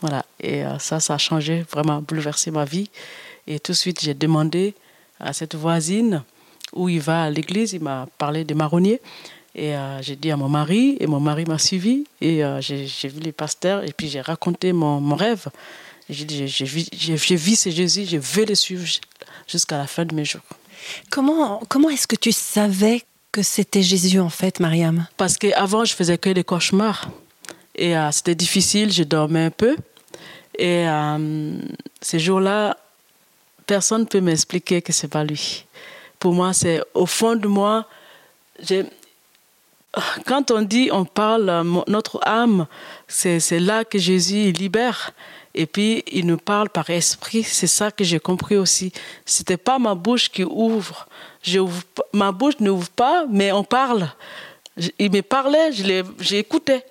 Voilà. 0.00 0.24
Et 0.40 0.64
euh, 0.64 0.78
ça, 0.78 1.00
ça 1.00 1.14
a 1.14 1.18
changé, 1.18 1.64
vraiment 1.70 2.00
bouleversé 2.00 2.52
ma 2.52 2.64
vie. 2.64 2.88
Et 3.48 3.58
tout 3.58 3.72
de 3.72 3.76
suite, 3.76 4.00
j'ai 4.00 4.14
demandé 4.14 4.74
à 5.18 5.32
cette 5.32 5.56
voisine 5.56 6.22
où 6.72 6.88
il 6.88 7.00
va 7.00 7.24
à 7.24 7.30
l'église, 7.30 7.72
il 7.72 7.80
m'a 7.82 8.06
parlé 8.18 8.44
des 8.44 8.54
marronniers. 8.54 9.00
Et 9.54 9.76
euh, 9.76 10.00
j'ai 10.00 10.16
dit 10.16 10.30
à 10.30 10.36
mon 10.36 10.48
mari, 10.48 10.96
et 11.00 11.06
mon 11.06 11.20
mari 11.20 11.44
m'a 11.44 11.58
suivi. 11.58 12.04
Et 12.20 12.42
euh, 12.44 12.60
j'ai 12.60 13.08
vu 13.08 13.20
les 13.20 13.32
pasteurs, 13.32 13.84
et 13.84 13.92
puis 13.92 14.08
j'ai 14.08 14.20
raconté 14.22 14.72
mon, 14.72 15.00
mon 15.00 15.14
rêve. 15.16 15.46
J'ai 16.08 16.24
dit, 16.24 16.48
j'ai- 16.48 16.64
vu, 16.64 16.84
j'ai- 16.92 17.16
j'ai 17.16 17.36
vu 17.36 17.54
ce 17.54 17.70
Jésus, 17.70 18.06
je 18.06 18.16
veux 18.16 18.44
le 18.44 18.54
suivre 18.54 18.84
jusqu'à 19.46 19.78
la 19.78 19.86
fin 19.86 20.04
de 20.04 20.14
mes 20.14 20.24
jours. 20.24 20.40
Comment, 21.10 21.60
comment 21.68 21.90
est-ce 21.90 22.06
que 22.06 22.16
tu 22.16 22.32
savais 22.32 23.02
que 23.30 23.42
c'était 23.42 23.82
Jésus 23.82 24.18
en 24.20 24.30
fait, 24.30 24.58
Mariam? 24.58 25.06
Parce 25.16 25.36
qu'avant, 25.36 25.84
je 25.84 25.94
faisais 25.94 26.18
que 26.18 26.30
des 26.30 26.44
cauchemars. 26.44 27.08
Et 27.74 27.96
euh, 27.96 28.10
c'était 28.10 28.34
difficile, 28.34 28.90
je 28.92 29.02
dormais 29.04 29.44
un 29.44 29.50
peu. 29.50 29.76
Et 30.58 30.84
ces 32.02 32.18
jours-là, 32.18 32.76
personne 33.66 34.02
ne 34.02 34.06
peut 34.06 34.20
m'expliquer 34.20 34.82
que 34.82 34.92
c'est 34.92 35.08
pas 35.08 35.24
lui. 35.24 35.64
Pour 36.22 36.34
moi, 36.34 36.52
c'est 36.52 36.80
au 36.94 37.04
fond 37.04 37.34
de 37.34 37.48
moi. 37.48 37.84
Quand 40.24 40.52
on 40.52 40.62
dit, 40.62 40.88
on 40.92 41.04
parle, 41.04 41.64
notre 41.88 42.20
âme, 42.22 42.68
c'est 43.08 43.58
là 43.58 43.84
que 43.84 43.98
Jésus 43.98 44.52
libère. 44.52 45.10
Et 45.52 45.66
puis, 45.66 46.04
il 46.12 46.26
nous 46.26 46.36
parle 46.36 46.68
par 46.68 46.88
esprit. 46.90 47.42
C'est 47.42 47.66
ça 47.66 47.90
que 47.90 48.04
j'ai 48.04 48.20
compris 48.20 48.56
aussi. 48.56 48.92
C'était 49.26 49.56
pas 49.56 49.80
ma 49.80 49.96
bouche 49.96 50.30
qui 50.30 50.44
ouvre. 50.44 51.08
Ma 52.12 52.30
bouche 52.30 52.60
n'ouvre 52.60 52.88
pas, 52.90 53.24
mais 53.28 53.50
on 53.50 53.64
parle. 53.64 54.08
Il 55.00 55.10
me 55.10 55.22
parlait, 55.22 55.72
j'ai 55.72 56.38
écouté. 56.38 56.82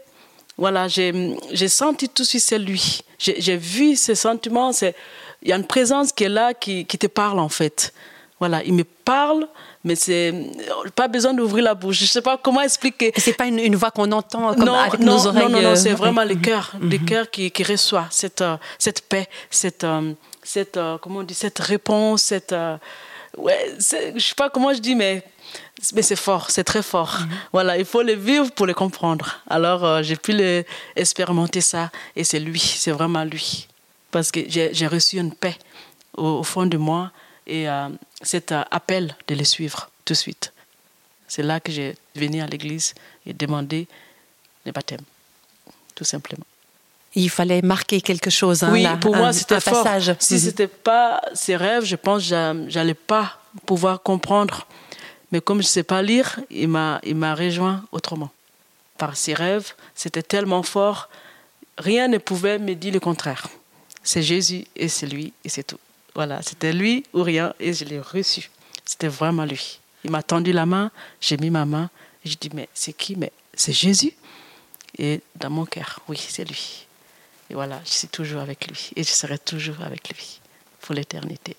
Voilà, 0.57 0.89
j'ai 0.89 1.69
senti 1.69 2.09
tout 2.09 2.23
de 2.23 2.27
suite 2.27 2.41
c'est 2.41 2.59
lui. 2.59 2.99
J'ai 3.17 3.55
vu 3.55 3.95
ces 3.95 4.15
sentiments. 4.15 4.71
Il 5.41 5.47
y 5.47 5.53
a 5.53 5.55
une 5.55 5.65
présence 5.65 6.11
qui 6.11 6.25
est 6.25 6.29
là, 6.29 6.53
qui 6.53 6.85
te 6.85 7.07
parle 7.07 7.39
en 7.39 7.47
fait. 7.47 7.93
Voilà, 8.41 8.61
il 8.63 8.73
me 8.73 8.83
parle, 8.83 9.47
mais 9.83 9.95
c'est 9.95 10.33
pas 10.95 11.07
besoin 11.07 11.33
d'ouvrir 11.33 11.63
la 11.63 11.75
bouche. 11.75 11.99
Je 11.99 12.05
sais 12.05 12.23
pas 12.23 12.37
comment 12.37 12.61
expliquer. 12.61 13.13
C'est 13.15 13.33
pas 13.33 13.45
une, 13.45 13.59
une 13.59 13.75
voix 13.75 13.91
qu'on 13.91 14.11
entend 14.11 14.53
comme 14.55 14.65
non, 14.65 14.73
avec 14.73 14.99
non, 14.99 15.13
nos 15.13 15.27
oreilles. 15.27 15.43
non, 15.43 15.49
non, 15.49 15.61
non, 15.61 15.69
euh, 15.69 15.75
c'est 15.75 15.93
vraiment 15.93 16.23
le 16.23 16.35
cœur, 16.35 16.73
le 16.81 16.97
cœur 16.97 17.29
qui, 17.29 17.51
qui 17.51 17.63
reçoit 17.63 18.07
cette, 18.09 18.41
euh, 18.41 18.57
cette 18.79 19.07
paix, 19.07 19.29
cette, 19.51 19.83
euh, 19.83 20.13
cette, 20.43 20.79
comment 21.01 21.19
on 21.19 21.23
dit, 21.23 21.35
cette 21.35 21.59
réponse, 21.59 22.23
cette, 22.23 22.55
ouais, 23.37 23.75
je 23.79 24.19
sais 24.19 24.35
pas 24.35 24.49
comment 24.49 24.73
je 24.73 24.79
dis, 24.79 24.95
mais, 24.95 25.23
mais 25.93 26.01
c'est 26.01 26.15
fort, 26.15 26.49
c'est 26.49 26.63
très 26.63 26.81
fort. 26.81 27.19
Voilà, 27.53 27.77
il 27.77 27.85
faut 27.85 28.01
le 28.01 28.13
vivre 28.13 28.51
pour 28.51 28.65
le 28.65 28.73
comprendre. 28.73 29.39
Alors, 29.49 29.85
euh, 29.85 30.01
j'ai 30.01 30.15
pu 30.15 30.33
le, 30.33 30.63
expérimenter 30.95 31.61
ça, 31.61 31.91
et 32.15 32.23
c'est 32.23 32.39
lui, 32.39 32.59
c'est 32.59 32.91
vraiment 32.91 33.23
lui, 33.23 33.67
parce 34.09 34.31
que 34.31 34.39
j'ai 34.47 34.73
j'ai 34.73 34.87
reçu 34.87 35.17
une 35.17 35.33
paix 35.33 35.57
au, 36.17 36.39
au 36.39 36.43
fond 36.43 36.65
de 36.65 36.77
moi 36.77 37.11
et 37.47 37.67
euh, 37.69 37.89
cet 38.21 38.51
euh, 38.51 38.63
appel 38.71 39.15
de 39.27 39.35
le 39.35 39.43
suivre 39.43 39.89
tout 40.05 40.13
de 40.13 40.17
suite. 40.17 40.53
C'est 41.27 41.43
là 41.43 41.59
que 41.59 41.71
j'ai 41.71 41.95
venu 42.15 42.41
à 42.41 42.47
l'église 42.47 42.93
et 43.25 43.33
demandé 43.33 43.87
le 44.65 44.71
baptême, 44.71 45.01
tout 45.95 46.03
simplement. 46.03 46.43
Il 47.15 47.29
fallait 47.29 47.61
marquer 47.61 47.99
quelque 48.01 48.29
chose. 48.29 48.63
hein, 48.63 48.69
oui, 48.71 48.83
là, 48.83 48.95
pour 48.97 49.15
moi, 49.15 49.33
c'était 49.33 49.55
un 49.55 49.59
fort. 49.59 49.83
passage. 49.83 50.15
Si 50.19 50.35
Mhm. 50.35 50.39
c'était 50.39 50.67
pas 50.67 51.21
ces 51.33 51.55
rêves, 51.55 51.83
je 51.83 51.95
pense 51.95 52.23
que 52.23 52.29
j'a- 52.29 52.55
j'allais 52.69 52.93
pas 52.93 53.37
pouvoir 53.65 54.01
comprendre. 54.01 54.65
Mais 55.31 55.41
comme 55.41 55.61
je 55.61 55.67
sais 55.67 55.83
pas 55.83 56.01
lire, 56.01 56.39
il 56.49 56.67
m'a, 56.67 56.99
il 57.03 57.15
m'a 57.15 57.33
rejoint 57.35 57.83
autrement. 57.91 58.29
Par 58.97 59.15
ses 59.17 59.33
rêves, 59.33 59.73
c'était 59.95 60.21
tellement 60.23 60.63
fort, 60.63 61.09
rien 61.77 62.07
ne 62.07 62.17
pouvait 62.17 62.59
me 62.59 62.73
dire 62.75 62.93
le 62.93 62.99
contraire. 62.99 63.47
C'est 64.03 64.21
Jésus 64.23 64.65
et 64.75 64.87
c'est 64.89 65.07
lui 65.07 65.33
et 65.43 65.49
c'est 65.49 65.63
tout. 65.63 65.79
Voilà, 66.15 66.41
c'était 66.41 66.73
lui 66.73 67.03
ou 67.13 67.23
rien 67.23 67.53
et 67.59 67.73
je 67.73 67.85
l'ai 67.85 67.99
reçu. 67.99 68.49
C'était 68.85 69.07
vraiment 69.07 69.45
lui. 69.45 69.79
Il 70.03 70.11
m'a 70.11 70.23
tendu 70.23 70.51
la 70.51 70.65
main, 70.65 70.91
j'ai 71.19 71.37
mis 71.37 71.49
ma 71.49 71.65
main 71.65 71.89
je 72.23 72.35
dis 72.39 72.49
mais 72.53 72.69
c'est 72.73 72.93
qui? 72.93 73.15
Mais 73.15 73.31
c'est 73.53 73.73
Jésus. 73.73 74.13
Et 74.97 75.21
dans 75.35 75.49
mon 75.49 75.65
cœur, 75.65 75.99
oui, 76.07 76.17
c'est 76.17 76.43
lui. 76.43 76.85
Et 77.49 77.53
voilà, 77.53 77.79
je 77.85 77.91
suis 77.91 78.07
toujours 78.07 78.41
avec 78.41 78.67
lui 78.67 78.91
et 78.95 79.03
je 79.03 79.09
serai 79.09 79.37
toujours 79.39 79.81
avec 79.81 80.09
lui 80.09 80.39
pour 80.81 80.95
l'éternité. 80.95 81.55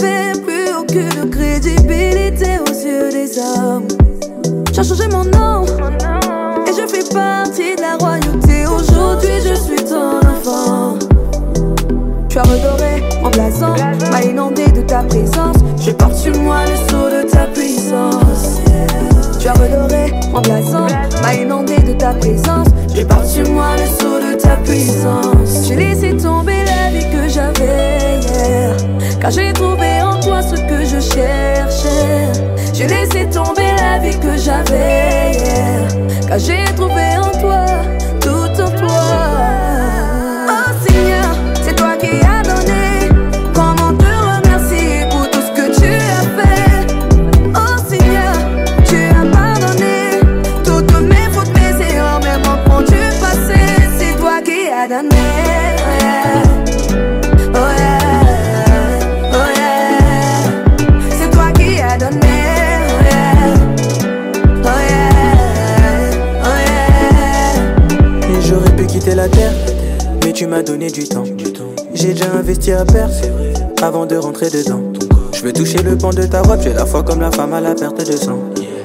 N'avais 0.00 0.32
plus 0.40 0.74
aucune 0.78 1.30
crédibilité 1.30 2.58
aux 2.60 2.86
yeux 2.86 3.10
des 3.10 3.38
hommes. 3.38 3.86
J'ai 4.72 4.82
changé 4.82 5.08
mon 5.08 5.24
nom 5.24 5.64
et 6.66 6.72
je 6.72 6.86
fais 6.86 7.04
partie 7.12 7.76
de 7.76 7.80
la 7.80 7.96
royauté. 7.98 8.66
Aujourd'hui, 8.66 9.40
je 9.44 9.54
suis 9.54 9.84
ton 9.84 10.18
enfant. 10.18 10.98
Tu 12.28 12.38
as 12.38 12.42
redoré 12.42 13.02
en 13.22 13.30
blason, 13.30 13.74
m'a 14.10 14.22
inondé 14.22 14.66
de 14.68 14.82
ta 14.82 15.02
présence. 15.02 15.56
Je 15.80 15.90
porte 15.90 16.14
sur 16.14 16.36
moi 16.38 16.60
le 16.66 16.76
sceau 16.88 17.10
de 17.10 17.28
ta 17.28 17.46
puissance. 17.46 18.60
Tu 19.40 19.48
as 19.48 19.52
redoré 19.54 20.12
en 20.32 20.40
blason, 20.40 20.86
m'a 21.22 21.34
inondé 21.34 21.76
de 21.78 21.92
ta 21.92 22.14
présence. 22.14 22.68
Je 22.94 23.02
porte 23.02 23.26
sur 23.26 23.48
moi 23.50 23.76
le 23.76 23.86
sceau 23.86 24.18
de 24.20 24.40
ta 24.40 24.56
puissance. 24.56 25.66
J'ai 25.68 25.76
laissé 25.76 26.16
tomber 26.16 26.61
vie 26.92 27.08
que 27.10 27.28
j'avais 27.28 28.20
hier, 28.20 28.76
car 29.20 29.30
j'ai 29.30 29.52
trouvé 29.52 30.02
en 30.02 30.20
toi 30.20 30.42
ce 30.42 30.56
que 30.70 30.84
je 30.84 31.00
cherchais. 31.00 32.28
J'ai 32.74 32.86
laissé 32.86 33.28
tomber 33.30 33.70
la 33.76 33.98
vie 33.98 34.18
que 34.18 34.36
j'avais 34.36 35.32
hier, 35.32 35.88
car 36.28 36.38
j'ai 36.38 36.64
trouvé 36.76 37.06
en 37.18 37.30
toi, 37.40 37.66
avant 73.82 74.06
de 74.06 74.16
rentrer 74.16 74.50
dedans. 74.50 74.80
Je 75.32 75.42
veux 75.42 75.52
toucher 75.52 75.82
le 75.82 75.96
pan 75.96 76.10
de 76.10 76.24
ta 76.24 76.42
robe, 76.42 76.60
j'ai 76.62 76.72
la 76.72 76.84
foi 76.84 77.02
comme 77.02 77.20
la 77.20 77.30
femme 77.30 77.54
à 77.54 77.60
la 77.60 77.74
perte 77.74 78.06
de 78.06 78.16
sang. 78.16 78.38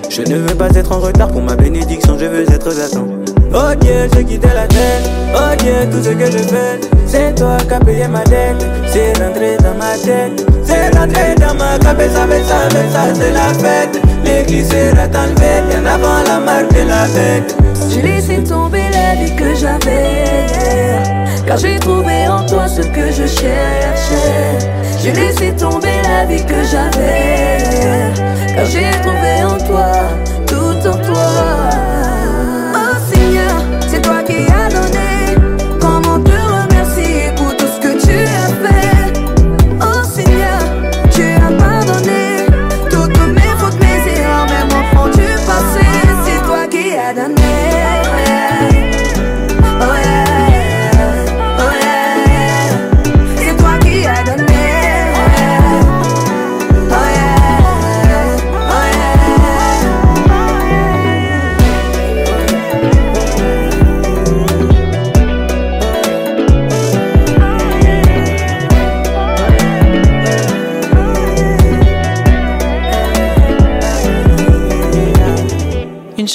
Je 0.10 0.22
ne 0.22 0.38
veux 0.38 0.56
pas 0.56 0.70
être 0.70 0.92
en 0.92 1.00
retard 1.00 1.30
pour 1.30 1.42
ma 1.42 1.56
bénédiction, 1.56 2.18
je 2.20 2.26
veux 2.26 2.44
être 2.44 2.68
à 2.68 2.90
temps. 2.90 3.08
Oh 3.54 3.76
Dieu, 3.80 4.08
j'ai 4.14 4.24
quitté 4.24 4.48
la 4.48 4.68
terre. 4.68 5.02
Oh 5.34 5.56
Dieu, 5.60 5.74
tout 5.92 6.04
ce 6.04 6.10
que 6.10 6.26
je 6.26 6.38
fais, 6.38 6.80
c'est 7.06 7.36
toi 7.36 7.58
qui 7.68 7.74
as 7.74 7.80
payé 7.80 8.08
ma 8.08 8.24
dette. 8.26 8.66
C'est 8.88 9.14
rentré 9.20 9.58
dans 9.58 9.78
ma 9.78 9.98
tête, 9.98 10.46
c'est 10.64 10.98
rentré 10.98 11.36
dans 11.40 11.56
ma 11.56 11.78
cabeza, 11.80 12.28
ça, 12.48 12.70
ça, 12.70 13.14
c'est 13.14 13.32
la 13.32 13.54
fête. 13.54 14.02
L'église 14.24 14.70
sera 14.70 15.06
enlevée 15.06 15.62
bien 15.70 15.86
avant 15.86 16.24
la 16.28 16.40
marque 16.40 16.72
de 16.74 16.88
la 16.88 17.08
bête. 17.08 17.56
J'ai 17.90 18.02
laissé 18.02 18.44
tomber 18.44 18.84
la 18.92 19.24
vie 19.24 19.36
que 19.36 19.56
j'avais 19.56 21.17
Car 21.48 21.58
j'ai 21.58 21.80
trouvé 21.80 22.28
en 22.28 22.46
toi 22.46 22.68
ce 22.68 22.82
que 22.82 23.10
je 23.10 23.26
cherchais. 23.26 24.58
J'ai 25.02 25.14
laissé 25.14 25.56
tomber 25.56 26.02
la 26.04 26.26
vie 26.26 26.44
que 26.46 26.62
j'avais. 26.70 28.14
Car 28.54 28.66
j'ai 28.66 28.92
trouvé 29.02 29.44
en 29.46 29.58
toi 29.66 29.94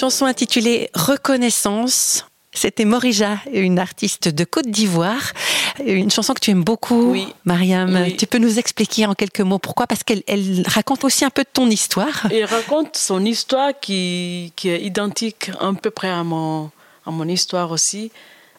chanson 0.02 0.26
intitulée 0.26 0.90
Reconnaissance. 0.94 2.26
C'était 2.52 2.84
Morija, 2.84 3.38
une 3.52 3.78
artiste 3.78 4.26
de 4.28 4.42
Côte 4.42 4.66
d'Ivoire. 4.66 5.30
Une 5.86 6.10
chanson 6.10 6.34
que 6.34 6.40
tu 6.40 6.50
aimes 6.50 6.64
beaucoup, 6.64 7.12
Oui. 7.12 7.28
Mariam. 7.44 7.96
Oui. 8.02 8.16
Tu 8.16 8.26
peux 8.26 8.38
nous 8.38 8.58
expliquer 8.58 9.06
en 9.06 9.14
quelques 9.14 9.42
mots 9.42 9.60
pourquoi? 9.60 9.86
Parce 9.86 10.02
qu'elle 10.02 10.24
elle 10.26 10.64
raconte 10.66 11.04
aussi 11.04 11.24
un 11.24 11.30
peu 11.30 11.42
de 11.44 11.48
ton 11.52 11.70
histoire. 11.70 12.26
Il 12.32 12.44
raconte 12.44 12.96
son 12.96 13.24
histoire 13.24 13.70
qui, 13.80 14.52
qui 14.56 14.70
est 14.70 14.82
identique 14.82 15.52
à 15.60 15.72
peu 15.80 15.90
près 15.90 16.10
à 16.10 16.24
mon, 16.24 16.72
à 17.06 17.12
mon 17.12 17.28
histoire 17.28 17.70
aussi. 17.70 18.10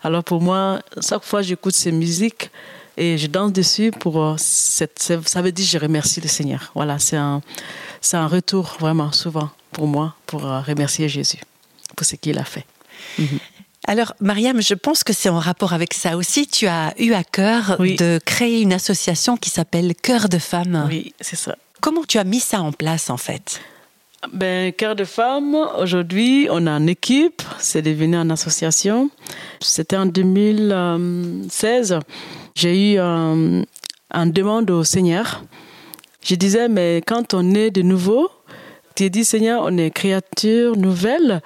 Alors 0.01 0.23
pour 0.23 0.41
moi, 0.41 0.79
chaque 1.05 1.25
fois 1.25 1.41
j'écoute 1.41 1.75
ces 1.75 1.91
musiques 1.91 2.51
et 2.95 3.17
je 3.17 3.27
danse 3.27 3.51
dessus, 3.51 3.91
pour 3.91 4.23
euh, 4.23 4.35
cette, 4.37 4.97
ça 5.25 5.41
veut 5.41 5.51
dire 5.51 5.65
je 5.65 5.77
remercie 5.77 6.21
le 6.21 6.29
Seigneur. 6.29 6.71
Voilà, 6.73 6.99
c'est 6.99 7.17
un, 7.17 7.41
c'est 7.99 8.15
un 8.15 8.27
retour 8.27 8.77
vraiment 8.79 9.11
souvent 9.11 9.49
pour 9.73 9.87
moi 9.87 10.15
pour 10.25 10.45
euh, 10.45 10.61
remercier 10.61 11.09
Jésus 11.09 11.39
pour 11.95 12.05
ce 12.05 12.15
qu'il 12.15 12.37
a 12.39 12.43
fait. 12.43 12.65
Alors, 13.85 14.13
Mariam, 14.21 14.61
je 14.61 14.73
pense 14.73 15.03
que 15.03 15.11
c'est 15.13 15.29
en 15.29 15.39
rapport 15.39 15.73
avec 15.73 15.93
ça 15.93 16.15
aussi. 16.15 16.47
Tu 16.47 16.67
as 16.67 16.93
eu 16.99 17.11
à 17.13 17.23
cœur 17.23 17.75
Oui. 17.79 17.95
de 17.97 18.19
créer 18.25 18.61
une 18.61 18.71
association 18.73 19.35
qui 19.35 19.49
s'appelle 19.49 19.93
Cœur 19.93 20.29
de 20.29 20.37
Femmes. 20.39 20.85
Oui, 20.87 21.13
c'est 21.19 21.35
ça. 21.35 21.55
Comment 21.81 22.03
tu 22.07 22.17
as 22.17 22.23
mis 22.23 22.39
ça 22.39 22.61
en 22.61 22.71
place, 22.71 23.09
en 23.09 23.17
fait? 23.17 23.59
Ben, 24.31 24.71
Cœur 24.71 24.95
de 24.95 25.03
femme, 25.03 25.53
aujourd'hui, 25.79 26.47
on 26.49 26.65
a 26.65 26.71
une 26.71 26.87
équipe, 26.87 27.41
c'est 27.59 27.81
devenu 27.81 28.15
une 28.15 28.31
association. 28.31 29.09
C'était 29.59 29.97
en 29.97 30.05
2016. 30.05 31.99
J'ai 32.55 32.93
eu 32.93 32.99
euh, 32.99 33.61
une 34.13 34.31
demande 34.31 34.71
au 34.71 34.83
Seigneur. 34.85 35.43
Je 36.23 36.35
disais, 36.35 36.69
mais 36.69 37.03
quand 37.05 37.33
on 37.33 37.53
est 37.53 37.69
de 37.69 37.81
nouveau, 37.81 38.29
tu 38.95 39.09
dis, 39.09 39.25
Seigneur, 39.25 39.63
on 39.65 39.77
est 39.77 39.91
créature 39.91 40.75
nouvelle. 40.75 41.41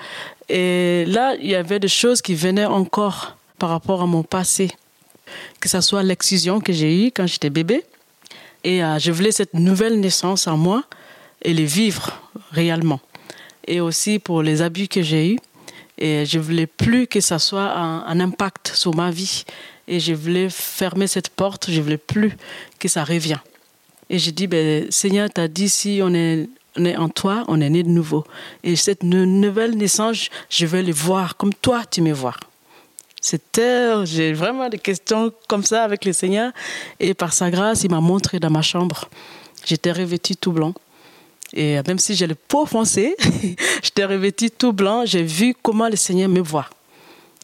Et 0.50 1.06
là, 1.08 1.36
il 1.40 1.48
y 1.48 1.56
avait 1.56 1.80
des 1.80 1.88
choses 1.88 2.22
qui 2.22 2.36
venaient 2.36 2.66
encore 2.66 3.38
par 3.60 3.70
rapport 3.70 4.02
à 4.02 4.06
mon 4.06 4.24
passé. 4.24 4.70
Que 5.60 5.70
ce 5.70 5.82
soit 5.82 6.04
l'excision 6.04 6.60
que 6.60 6.72
j'ai 6.74 7.06
eue 7.06 7.12
quand 7.12 7.28
j'étais 7.28 7.50
bébé. 7.50 7.84
Et 8.64 8.84
euh, 8.84 9.00
je 9.00 9.12
voulais 9.12 9.32
cette 9.32 9.54
nouvelle 9.54 10.00
naissance 10.00 10.48
en 10.48 10.58
moi 10.58 10.84
et 11.42 11.54
les 11.54 11.66
vivre 11.66 12.22
réellement. 12.52 13.00
Et 13.68 13.82
aussi 13.82 14.20
pour 14.20 14.42
les 14.42 14.62
abus 14.62 14.88
que 14.88 15.02
j'ai 15.02 15.34
eus. 15.34 15.40
Et 15.98 16.26
je 16.26 16.40
voulais 16.40 16.68
plus 16.68 17.08
que 17.08 17.20
ça 17.20 17.40
soit 17.40 17.72
un, 17.72 18.06
un 18.06 18.20
impact 18.20 18.72
sur 18.74 18.96
ma 18.96 19.12
vie. 19.12 19.44
Et 19.88 20.00
je 20.00 20.14
voulais 20.14 20.50
fermer 20.50 21.08
cette 21.08 21.30
porte. 21.30 21.70
Je 21.70 21.82
voulais 21.82 21.98
plus 21.98 22.38
que 22.80 22.88
ça 22.88 23.04
revienne. 23.04 23.40
Et 24.10 24.20
j'ai 24.20 24.32
dit, 24.32 24.48
ben, 24.48 24.90
Seigneur, 24.90 25.30
tu 25.34 25.42
as 25.42 25.48
dit 25.48 25.68
si 25.68 26.00
on 26.02 26.14
est, 26.14 26.48
est 26.86 26.96
en 26.98 27.10
toi, 27.10 27.44
on 27.48 27.60
est 27.62 27.70
né 27.70 27.84
de 27.84 27.90
nouveau. 27.90 28.24
Et 28.64 28.76
cette 28.76 29.04
nou- 29.04 29.26
nouvelle 29.26 29.76
naissance, 29.78 30.30
je 30.50 30.66
vais 30.66 30.84
le 30.84 30.94
voir 30.94 31.38
comme 31.38 31.54
toi, 31.54 31.84
tu 31.90 32.02
me 32.02 32.12
vois. 32.14 32.36
C'était, 33.22 34.06
j'ai 34.06 34.34
vraiment 34.34 34.70
des 34.70 34.78
questions 34.78 35.32
comme 35.48 35.64
ça 35.64 35.84
avec 35.84 36.06
le 36.06 36.14
Seigneur. 36.14 36.52
Et 37.00 37.14
par 37.14 37.34
sa 37.34 37.50
grâce, 37.50 37.84
il 37.84 37.92
m'a 37.92 38.00
montré 38.00 38.40
dans 38.40 38.50
ma 38.50 38.62
chambre. 38.62 39.10
J'étais 39.66 39.92
revêtue 39.92 40.36
tout 40.36 40.52
blanc. 40.52 40.74
Et 41.54 41.80
même 41.88 42.00
si 42.00 42.14
j'ai 42.16 42.28
le 42.28 42.36
peau 42.36 42.66
foncé, 42.66 43.16
j'étais 43.84 44.06
revêtue 44.06 44.52
tout 44.52 44.72
blanc. 44.74 45.04
J'ai 45.06 45.24
vu 45.24 45.56
comment 45.62 45.90
le 45.90 45.96
Seigneur 45.96 46.30
me 46.30 46.40
voit. 46.42 46.70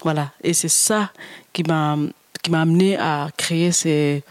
Voilà. 0.04 0.32
Et 0.44 0.54
c'est 0.54 0.70
ça 0.70 1.12
qui 1.52 1.64
m'a, 1.64 1.98
qui 2.42 2.52
m'a 2.52 2.62
amené 2.62 2.98
à 2.98 3.30
créer 3.36 3.72
ces 3.72 4.24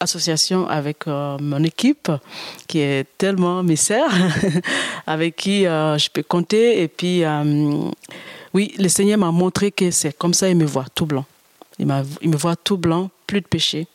associations 0.00 0.66
avec 0.68 1.06
euh, 1.06 1.36
mon 1.40 1.62
équipe, 1.62 2.10
qui 2.66 2.80
est 2.80 3.06
tellement 3.18 3.62
mes 3.62 3.76
sœurs, 3.88 4.10
avec 5.06 5.36
qui 5.36 5.66
euh, 5.66 5.96
je 5.98 6.08
peux 6.10 6.22
compter. 6.22 6.82
Et 6.82 6.88
puis, 6.88 7.24
euh, 7.24 7.90
oui, 8.54 8.74
le 8.78 8.88
Seigneur 8.88 9.18
m'a 9.18 9.30
montré 9.30 9.70
que 9.72 9.90
c'est 9.90 10.16
comme 10.16 10.34
ça, 10.34 10.48
il 10.48 10.56
me 10.56 10.64
voit 10.66 10.86
tout 10.94 11.06
blanc. 11.06 11.24
Il, 11.78 11.86
m'a, 11.86 12.02
il 12.22 12.30
me 12.30 12.36
voit 12.36 12.56
tout 12.56 12.76
blanc, 12.78 13.10
plus 13.26 13.40
de 13.40 13.46
péché, 13.46 13.86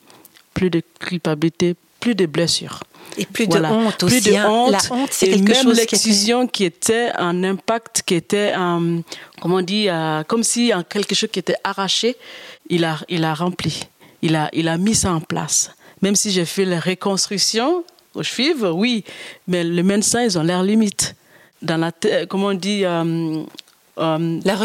plus 0.53 0.69
de 0.69 0.81
culpabilité, 0.99 1.75
plus 1.99 2.15
de 2.15 2.25
blessures. 2.25 2.81
Et 3.17 3.25
plus 3.25 3.45
Voilà. 3.45 3.69
de 3.69 3.73
honte 3.73 3.97
Plus 4.05 4.17
aussi. 4.19 4.29
de 4.31 4.35
hein. 4.35 4.47
honte. 4.49 4.71
La 4.71 4.95
honte, 4.95 5.09
c'est 5.11 5.27
et 5.27 5.31
quelque 5.31 5.51
même 5.51 5.63
chose 5.63 5.75
qui 5.77 5.81
était- 5.81 5.91
l'excision 5.95 6.47
qui 6.47 6.63
était 6.63 7.09
un 7.17 7.43
impact, 7.43 8.03
qui 8.05 8.15
était, 8.15 8.53
un, 8.55 9.01
comment 9.41 9.57
on 9.57 9.61
dit, 9.61 9.89
euh, 9.89 10.23
comme 10.23 10.43
si 10.43 10.71
un- 10.71 10.83
quelque 10.83 11.13
chose 11.15 11.29
qui 11.31 11.39
était 11.39 11.55
arraché, 11.63 12.15
il 12.69 12.85
a, 12.85 12.97
il 13.09 13.23
a 13.25 13.33
rempli. 13.33 13.81
Il 14.21 14.35
a, 14.35 14.49
il 14.53 14.67
a 14.67 14.77
mis 14.77 14.93
ça 14.95 15.11
en 15.13 15.19
place. 15.19 15.71
Même 16.01 16.15
si 16.15 16.31
j'ai 16.31 16.45
fait 16.45 16.65
la 16.65 16.79
reconstruction 16.79 17.83
aux 18.13 18.23
cheveux, 18.23 18.71
oui, 18.71 19.03
mais 19.47 19.63
les 19.63 19.83
médecins, 19.83 20.23
ils 20.23 20.37
ont 20.37 20.43
l'air 20.43 20.63
limite. 20.63 21.15
Dans 21.61 21.77
la 21.77 21.91
tête, 21.91 22.27
comment 22.27 22.47
on 22.47 22.53
dit, 22.53 22.83
euh, 22.85 23.43
euh, 23.99 24.39
La, 24.43 24.55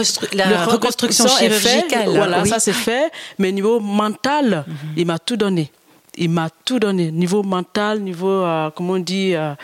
la 0.46 0.64
reconstruction 0.64 1.26
est 1.26 1.50
fait, 1.50 1.68
chirurgicale. 1.68 2.08
voilà, 2.08 2.42
oui. 2.42 2.48
ça 2.48 2.58
c'est 2.58 2.72
fait. 2.72 3.10
Mais 3.38 3.52
niveau 3.52 3.80
mental, 3.80 4.64
il 4.96 5.06
m'a 5.06 5.18
tout 5.18 5.36
donné. 5.36 5.70
Il 6.16 6.30
m'a 6.30 6.48
tout 6.64 6.78
donné. 6.78 7.10
Niveau 7.10 7.42
mental, 7.42 8.00
niveau, 8.00 8.30
euh, 8.30 8.70
comment 8.74 8.94
on 8.94 8.98
dit, 8.98 9.34
euh, 9.34 9.54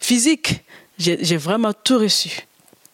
physique. 0.00 0.62
J'ai 0.98 1.36
vraiment 1.38 1.72
tout 1.72 1.98
reçu. 1.98 2.46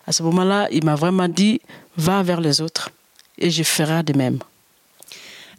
À 0.07 0.13
ce 0.13 0.23
moment-là, 0.23 0.69
il 0.71 0.85
m'a 0.85 0.95
vraiment 0.95 1.29
dit, 1.29 1.61
va 1.97 2.23
vers 2.23 2.41
les 2.41 2.61
autres 2.61 2.91
et 3.37 3.51
je 3.51 3.63
ferai 3.65 4.03
de 4.03 4.17
même. 4.17 4.39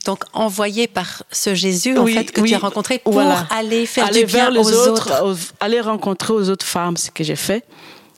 Donc 0.05 0.23
envoyé 0.33 0.88
par 0.88 1.23
ce 1.31 1.53
Jésus 1.53 1.97
en 1.97 2.05
fait 2.05 2.31
que 2.31 2.41
oui, 2.41 2.49
tu 2.49 2.55
as 2.55 2.59
rencontré 2.59 2.99
pour 2.99 3.13
voilà. 3.13 3.47
aller 3.49 3.85
faire 3.85 4.07
aller 4.07 4.21
du 4.21 4.25
bien 4.27 4.45
vers 4.45 4.51
les 4.51 4.59
aux 4.59 4.88
autres. 4.88 5.53
aller 5.59 5.81
rencontrer 5.81 6.33
aux 6.33 6.49
autres 6.49 6.65
femmes, 6.65 6.97
ce 6.97 7.12
que 7.12 7.23
j'ai 7.23 7.35
fait. 7.35 7.65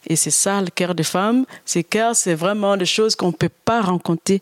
Et 0.07 0.15
c'est 0.15 0.31
ça 0.31 0.61
le 0.61 0.69
cœur 0.69 0.95
des 0.95 1.03
femmes. 1.03 1.45
Ces 1.65 1.83
cœurs, 1.83 2.15
c'est 2.15 2.33
vraiment 2.33 2.77
des 2.77 2.85
choses 2.85 3.15
qu'on 3.15 3.27
ne 3.27 3.33
peut 3.33 3.49
pas 3.65 3.81
rencontrer 3.81 4.41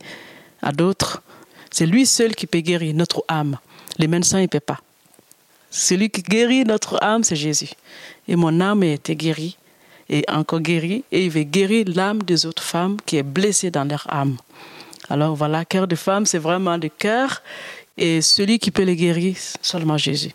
à 0.62 0.71
d'autres. 0.71 1.21
C'est 1.71 1.86
lui 1.86 2.06
seul 2.06 2.36
qui 2.36 2.47
peut 2.47 2.60
guérir 2.60 2.93
notre 2.95 3.23
âme. 3.28 3.58
Les 3.97 4.08
médecins, 4.08 4.39
ils 4.39 4.43
ne 4.43 4.47
peuvent 4.47 4.62
pas. 4.62 4.80
Celui 5.69 6.10
qui 6.10 6.23
guérit 6.23 6.63
notre 6.63 7.02
âme, 7.04 7.23
c'est 7.23 7.36
Jésus. 7.36 7.69
Et 8.28 8.36
mon 8.36 8.60
âme 8.60 8.84
a 8.84 8.88
été 8.88 9.15
guérie 9.15 9.58
et 10.10 10.23
encore 10.30 10.62
guérie. 10.62 11.04
Et 11.12 11.25
il 11.25 11.30
veut 11.30 11.43
guérir 11.43 11.86
l'âme 11.88 12.23
des 12.23 12.45
autres 12.45 12.63
femmes 12.63 12.97
qui 13.06 13.17
est 13.17 13.23
blessée 13.23 13.69
dans 13.69 13.84
leur 13.84 14.08
âme. 14.10 14.38
Alors 15.10 15.36
voilà, 15.36 15.65
cœur 15.65 15.88
de 15.88 15.95
femme, 15.95 16.26
c'est 16.26 16.38
vraiment 16.38 16.78
le 16.78 16.89
cœur. 16.89 17.41
Et 17.98 18.22
celui 18.22 18.60
qui 18.60 18.72
peut 18.72 18.86
le 18.86 18.93
guérir, 18.93 19.36
seulement 19.62 19.98
Jésus. 19.98 20.32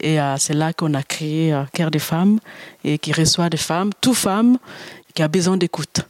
Et 0.00 0.20
euh, 0.20 0.36
c'est 0.38 0.54
là 0.54 0.72
qu'on 0.72 0.94
a 0.94 1.02
créé 1.02 1.52
euh, 1.52 1.64
Cœur 1.72 1.90
des 1.90 1.98
femmes 1.98 2.38
et 2.84 2.98
qui 2.98 3.12
reçoit 3.12 3.50
des 3.50 3.56
femmes, 3.56 3.90
toutes 4.00 4.14
femmes 4.14 4.56
qui 5.18 5.22
a 5.22 5.28
besoin 5.28 5.56
d'écoute. 5.56 6.02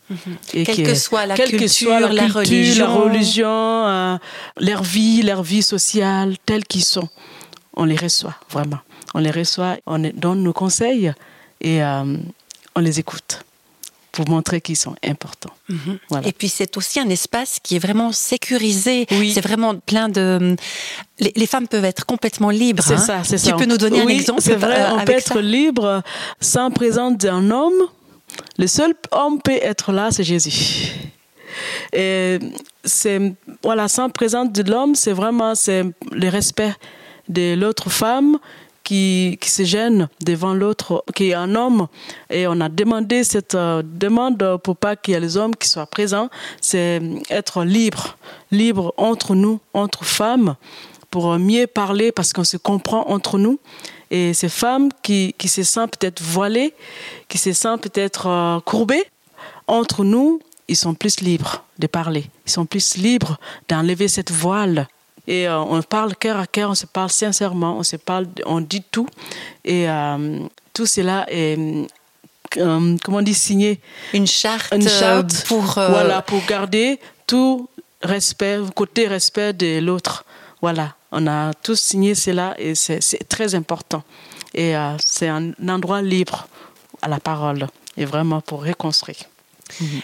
Et 0.53 0.65
Quelle 0.65 0.85
que 0.85 0.95
soit 0.95 1.25
la 1.25 1.35
quelle 1.35 1.53
que 1.53 1.57
culture, 1.57 1.89
soit 1.89 2.01
la 2.01 2.27
culture, 2.27 2.35
religion. 2.37 2.87
la 2.87 2.93
religion, 2.93 3.87
euh, 3.87 4.19
leur 4.59 4.83
vie, 4.83 5.23
leur 5.23 5.43
vie 5.43 5.63
sociale, 5.63 6.37
telles 6.45 6.65
qu'ils 6.65 6.85
sont, 6.85 7.09
on 7.75 7.87
les 7.87 7.97
reçoit 7.97 8.35
vraiment. 8.51 8.81
On 9.15 9.21
les 9.21 9.31
reçoit, 9.31 9.79
on 9.87 9.97
les 9.97 10.13
donne 10.13 10.43
nos 10.43 10.53
conseils 10.53 11.11
et 11.63 11.83
euh, 11.83 12.19
on 12.77 12.81
les 12.81 13.01
écoute 13.01 13.41
pour 14.19 14.29
montrer 14.29 14.61
qu'ils 14.61 14.77
sont 14.77 14.97
importants. 15.05 15.53
Voilà. 16.09 16.27
Et 16.27 16.33
puis 16.33 16.49
c'est 16.49 16.77
aussi 16.77 16.99
un 16.99 17.09
espace 17.09 17.61
qui 17.63 17.77
est 17.77 17.79
vraiment 17.79 18.11
sécurisé. 18.11 19.07
Oui. 19.13 19.31
C'est 19.33 19.41
vraiment 19.41 19.77
plein 19.77 20.09
de. 20.09 20.57
Les, 21.21 21.33
les 21.37 21.47
femmes 21.47 21.69
peuvent 21.69 21.85
être 21.85 22.05
complètement 22.05 22.51
libres. 22.51 22.83
C'est 22.85 22.95
hein. 22.95 22.99
ça, 22.99 23.23
c'est 23.23 23.37
Tu 23.39 23.51
ça. 23.51 23.53
peux 23.53 23.65
nous 23.65 23.77
donner 23.77 24.01
un 24.01 24.07
Oui, 24.07 24.15
exemple 24.15 24.43
C'est 24.43 24.57
vrai, 24.57 24.81
euh, 24.81 24.95
on 24.97 25.05
peut 25.05 25.13
être 25.13 25.35
ça 25.35 25.41
libre 25.41 26.03
sans 26.41 26.73
présence 26.73 27.17
d'un 27.17 27.49
homme. 27.53 27.81
Le 28.59 28.67
seul 28.67 28.93
homme 29.13 29.41
peut 29.41 29.61
être 29.63 29.93
là, 29.93 30.11
c'est 30.11 30.25
Jésus. 30.25 30.91
Et 31.93 32.41
c'est 32.83 33.21
voilà, 33.63 33.87
sans 33.87 34.11
présence 34.11 34.51
de 34.51 34.69
l'homme, 34.69 34.97
c'est 34.97 35.13
vraiment 35.13 35.55
c'est 35.55 35.85
le 36.11 36.29
respect 36.29 36.75
de 37.29 37.55
l'autre 37.55 37.89
femme 37.89 38.37
qui, 38.89 39.51
se 39.51 39.65
gêne 39.65 40.09
devant 40.25 40.55
l'autre, 40.55 41.05
qui 41.15 41.29
est 41.29 41.35
un 41.35 41.55
homme. 41.55 41.89
Et 42.31 42.47
on 42.47 42.59
a 42.61 42.71
demandé 42.71 43.23
cette 43.23 43.55
euh, 43.55 43.83
demande 43.85 44.59
pour 44.65 44.77
pas 44.77 44.97
qu'il 44.97 45.13
y 45.13 45.17
ait 45.17 45.21
les 45.21 45.37
hommes 45.37 45.55
qui 45.55 45.69
soient 45.69 45.87
présents. 45.87 46.31
C'est 46.63 47.03
être 47.29 47.65
libre, 47.65 48.17
libre 48.51 48.95
entre 48.97 49.35
nous, 49.35 49.61
entre 49.75 50.05
femmes, 50.05 50.57
pour 51.11 51.39
mieux 51.39 51.67
parler 51.67 52.13
parce 52.13 52.33
qu'on 52.33 52.45
se 52.45 52.57
comprend 52.57 53.11
entre 53.11 53.37
nous. 53.37 53.59
Et 54.11 54.33
ces 54.33 54.49
femmes 54.49 54.89
qui, 55.03 55.35
qui 55.37 55.49
se 55.49 55.65
sentent 55.65 55.99
peut-être 55.99 56.23
voilées, 56.23 56.73
qui 57.29 57.37
se 57.37 57.53
sentent 57.53 57.83
peut-être 57.83 58.27
euh, 58.27 58.61
courbées, 58.61 59.05
entre 59.67 60.03
nous, 60.03 60.41
ils 60.67 60.77
sont 60.77 60.95
plus 60.95 61.21
libres 61.21 61.63
de 61.79 61.87
parler. 61.87 62.25
Ils 62.47 62.53
sont 62.53 62.65
plus 62.65 62.97
libres 62.97 63.39
d'enlever 63.69 64.09
cette 64.09 64.31
voile. 64.31 64.89
Et 65.29 65.47
euh, 65.47 65.61
on 65.61 65.83
parle 65.83 66.17
cœur 66.17 66.39
à 66.39 66.47
cœur, 66.47 66.71
on 66.71 66.75
se 66.75 66.87
parle 66.87 67.11
sincèrement, 67.11 67.77
on 67.77 67.83
se 67.83 67.97
parle, 67.97 68.29
on 68.47 68.63
dit 68.63 68.83
tout. 68.91 69.07
Et 69.63 69.87
euh, 69.87 70.39
tout 70.73 70.87
cela 70.87 71.27
est, 71.29 71.59
euh, 72.57 72.97
comment 73.05 73.19
on 73.19 73.23
dit, 73.23 73.35
signé. 73.35 73.79
Une 74.15 74.27
charte, 74.27 74.73
Une 74.75 74.89
charte 74.89 75.45
pour. 75.47 75.65
Voilà, 75.75 76.23
pour 76.23 76.43
garder 76.47 76.99
tout 77.27 77.69
respect, 78.03 78.59
côté 78.75 79.07
respect 79.07 79.53
de 79.53 79.81
l'autre. 79.81 80.25
Voilà, 80.63 80.95
on 81.13 81.27
a 81.27 81.53
tous 81.53 81.79
signé 81.79 82.15
cela 82.15 82.55
et 82.59 82.75
c'est 82.75 83.29
très 83.29 83.55
important. 83.55 84.03
Et 84.55 84.73
c'est 85.05 85.29
un 85.29 85.53
endroit 85.69 86.01
libre 86.01 86.49
à 87.03 87.09
la 87.09 87.21
parole 87.21 87.67
et 87.99 88.07
vraiment 88.07 88.41
pour 88.41 88.65
reconstruire. 88.65 89.29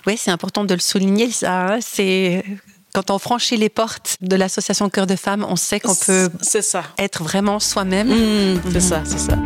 Oui, 0.07 0.19
c'est 0.19 0.31
important 0.31 0.65
de 0.65 0.75
le 0.75 0.81
souligner. 0.81 1.31
Ça, 1.31 1.75
hein. 1.75 1.79
c'est 1.81 2.45
quand 2.95 3.11
on 3.11 3.19
franchit 3.19 3.57
les 3.57 3.69
portes 3.69 4.17
de 4.23 4.37
l'association 4.37 4.89
Cœur 4.89 5.07
de 5.07 5.17
Femmes, 5.17 5.45
on 5.49 5.57
sait 5.57 5.81
qu'on 5.81 5.95
peut 5.95 6.31
ça. 6.63 6.85
être 6.97 7.23
vraiment 7.25 7.59
soi-même. 7.59 8.09
Mm, 8.09 8.61
C'est 8.73 8.81
ça, 8.81 9.03
c'est 9.05 9.19
ça. 9.19 9.37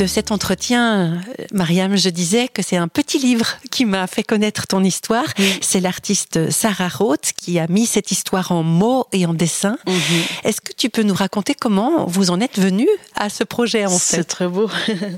De 0.00 0.06
cet 0.06 0.32
entretien, 0.32 1.20
euh, 1.38 1.44
Mariam, 1.52 1.94
je 1.94 2.08
disais 2.08 2.48
que 2.48 2.62
c'est 2.62 2.78
un 2.78 2.88
petit 2.88 3.18
livre 3.18 3.58
qui 3.70 3.84
m'a 3.84 4.06
fait 4.06 4.22
connaître 4.22 4.66
ton 4.66 4.82
histoire. 4.82 5.26
C'est 5.60 5.80
l'artiste 5.80 6.50
Sarah 6.50 6.88
Roth 6.88 7.32
qui 7.36 7.58
a 7.58 7.66
mis 7.68 7.84
cette 7.84 8.10
histoire 8.10 8.50
en 8.50 8.62
mots 8.62 9.06
et 9.12 9.26
en 9.26 9.34
dessin. 9.34 9.76
Mhm. 9.86 9.94
Est-ce 10.44 10.62
que 10.62 10.72
tu 10.72 10.88
peux 10.88 11.02
nous 11.02 11.12
raconter 11.12 11.54
comment 11.54 12.06
vous 12.06 12.30
en 12.30 12.40
êtes 12.40 12.58
venu 12.58 12.88
à 13.14 13.28
ce 13.28 13.44
projet 13.44 13.84
en 13.84 13.90
C'est 13.90 14.16
fait? 14.18 14.24
très 14.24 14.48
beau. 14.48 14.70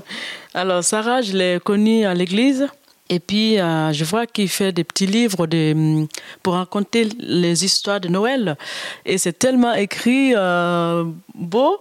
Alors, 0.53 0.83
Sarah, 0.83 1.21
je 1.21 1.31
l'ai 1.31 1.59
connue 1.63 2.03
à 2.05 2.13
l'église. 2.13 2.67
Et 3.09 3.19
puis, 3.19 3.59
euh, 3.59 3.93
je 3.93 4.03
vois 4.03 4.25
qu'il 4.25 4.49
fait 4.49 4.73
des 4.73 4.83
petits 4.83 5.05
livres 5.07 5.47
de, 5.47 6.07
pour 6.41 6.55
raconter 6.55 7.07
les 7.19 7.63
histoires 7.63 8.01
de 8.01 8.09
Noël. 8.09 8.57
Et 9.05 9.17
c'est 9.17 9.37
tellement 9.37 9.73
écrit 9.73 10.33
euh, 10.35 11.05
beau. 11.35 11.79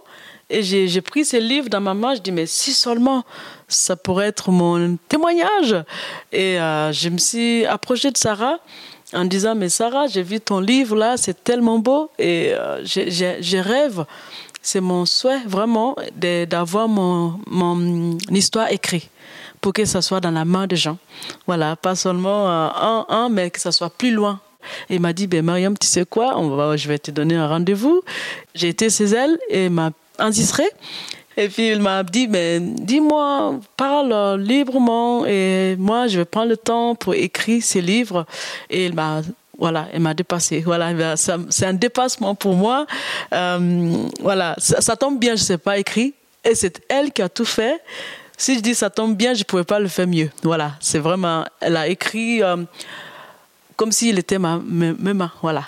Et 0.52 0.62
j'ai 0.62 1.00
pris 1.00 1.24
ces 1.24 1.40
livres 1.40 1.68
dans 1.68 1.80
ma 1.80 1.94
main. 1.94 2.14
Je 2.14 2.20
dis, 2.20 2.32
mais 2.32 2.46
si 2.46 2.72
seulement 2.72 3.24
ça 3.68 3.96
pourrait 3.96 4.26
être 4.26 4.50
mon 4.50 4.96
témoignage. 5.08 5.74
Et 6.30 6.60
euh, 6.60 6.92
je 6.92 7.08
me 7.08 7.18
suis 7.18 7.64
approchée 7.66 8.10
de 8.10 8.18
Sarah 8.18 8.58
en 9.14 9.24
disant, 9.24 9.54
mais 9.54 9.68
Sarah, 9.68 10.06
j'ai 10.06 10.22
vu 10.22 10.40
ton 10.40 10.60
livre 10.60 10.94
là, 10.94 11.16
c'est 11.16 11.42
tellement 11.42 11.78
beau. 11.78 12.10
Et 12.18 12.52
euh, 12.52 12.84
je 12.84 13.56
rêve 13.58 14.04
c'est 14.62 14.80
mon 14.80 15.04
souhait 15.04 15.42
vraiment 15.44 15.96
d'avoir 16.16 16.88
mon, 16.88 17.40
mon 17.48 18.16
histoire 18.30 18.70
écrite 18.70 19.10
pour 19.60 19.72
que 19.72 19.84
ça 19.84 20.00
soit 20.00 20.20
dans 20.20 20.30
la 20.30 20.44
main 20.44 20.66
des 20.66 20.76
gens. 20.76 20.98
Voilà, 21.46 21.76
pas 21.76 21.94
seulement 21.94 22.48
euh, 22.48 22.68
un, 22.74 23.06
un, 23.08 23.28
mais 23.28 23.50
que 23.50 23.60
ça 23.60 23.72
soit 23.72 23.90
plus 23.90 24.12
loin. 24.12 24.40
Et 24.88 24.94
il 24.94 25.00
m'a 25.00 25.12
dit, 25.12 25.26
ben 25.26 25.44
Mariam, 25.44 25.76
tu 25.76 25.86
sais 25.86 26.04
quoi, 26.04 26.36
je 26.76 26.88
vais 26.88 26.98
te 26.98 27.10
donner 27.10 27.34
un 27.34 27.48
rendez-vous. 27.48 28.02
J'ai 28.54 28.68
été 28.68 28.88
chez 28.88 29.04
elle 29.06 29.36
et 29.48 29.68
m'a 29.68 29.90
enregistré. 30.22 30.64
Et 31.36 31.48
puis 31.48 31.68
il 31.68 31.80
m'a 31.80 32.02
dit, 32.02 32.28
mais 32.28 32.60
dis-moi, 32.60 33.58
parle 33.76 34.40
librement 34.40 35.24
et 35.24 35.76
moi 35.78 36.06
je 36.06 36.18
vais 36.18 36.24
prendre 36.24 36.48
le 36.48 36.56
temps 36.56 36.94
pour 36.94 37.14
écrire 37.14 37.62
ces 37.62 37.80
livres. 37.80 38.26
Et 38.68 38.86
il 38.86 38.94
m'a 38.94 39.22
voilà, 39.58 39.86
elle 39.92 40.00
m'a 40.00 40.12
dépassé. 40.12 40.60
Voilà, 40.60 40.92
ben, 40.92 41.14
c'est 41.16 41.66
un 41.66 41.74
dépassement 41.74 42.34
pour 42.34 42.54
moi. 42.54 42.84
Euh, 43.32 44.08
voilà, 44.20 44.56
ça, 44.58 44.96
tombe 44.96 45.20
bien, 45.20 45.36
je 45.36 45.42
sais 45.42 45.58
pas 45.58 45.78
écrire. 45.78 46.10
Et 46.42 46.56
c'est 46.56 46.82
elle 46.88 47.12
qui 47.12 47.22
a 47.22 47.28
tout 47.28 47.44
fait. 47.44 47.80
Si 48.36 48.56
je 48.56 48.60
dis 48.60 48.74
ça 48.74 48.90
tombe 48.90 49.16
bien, 49.16 49.34
je 49.34 49.44
pouvais 49.44 49.62
pas 49.62 49.78
le 49.78 49.86
faire 49.86 50.08
mieux. 50.08 50.30
Voilà, 50.42 50.72
c'est 50.80 50.98
vraiment, 50.98 51.44
elle 51.60 51.76
a 51.76 51.86
écrit 51.86 52.42
euh, 52.42 52.56
comme 53.76 53.92
s'il 53.92 54.18
était 54.18 54.38
ma, 54.38 54.58
mes, 54.58 54.94
mes 54.98 55.14
mains. 55.14 55.30
Voilà. 55.42 55.64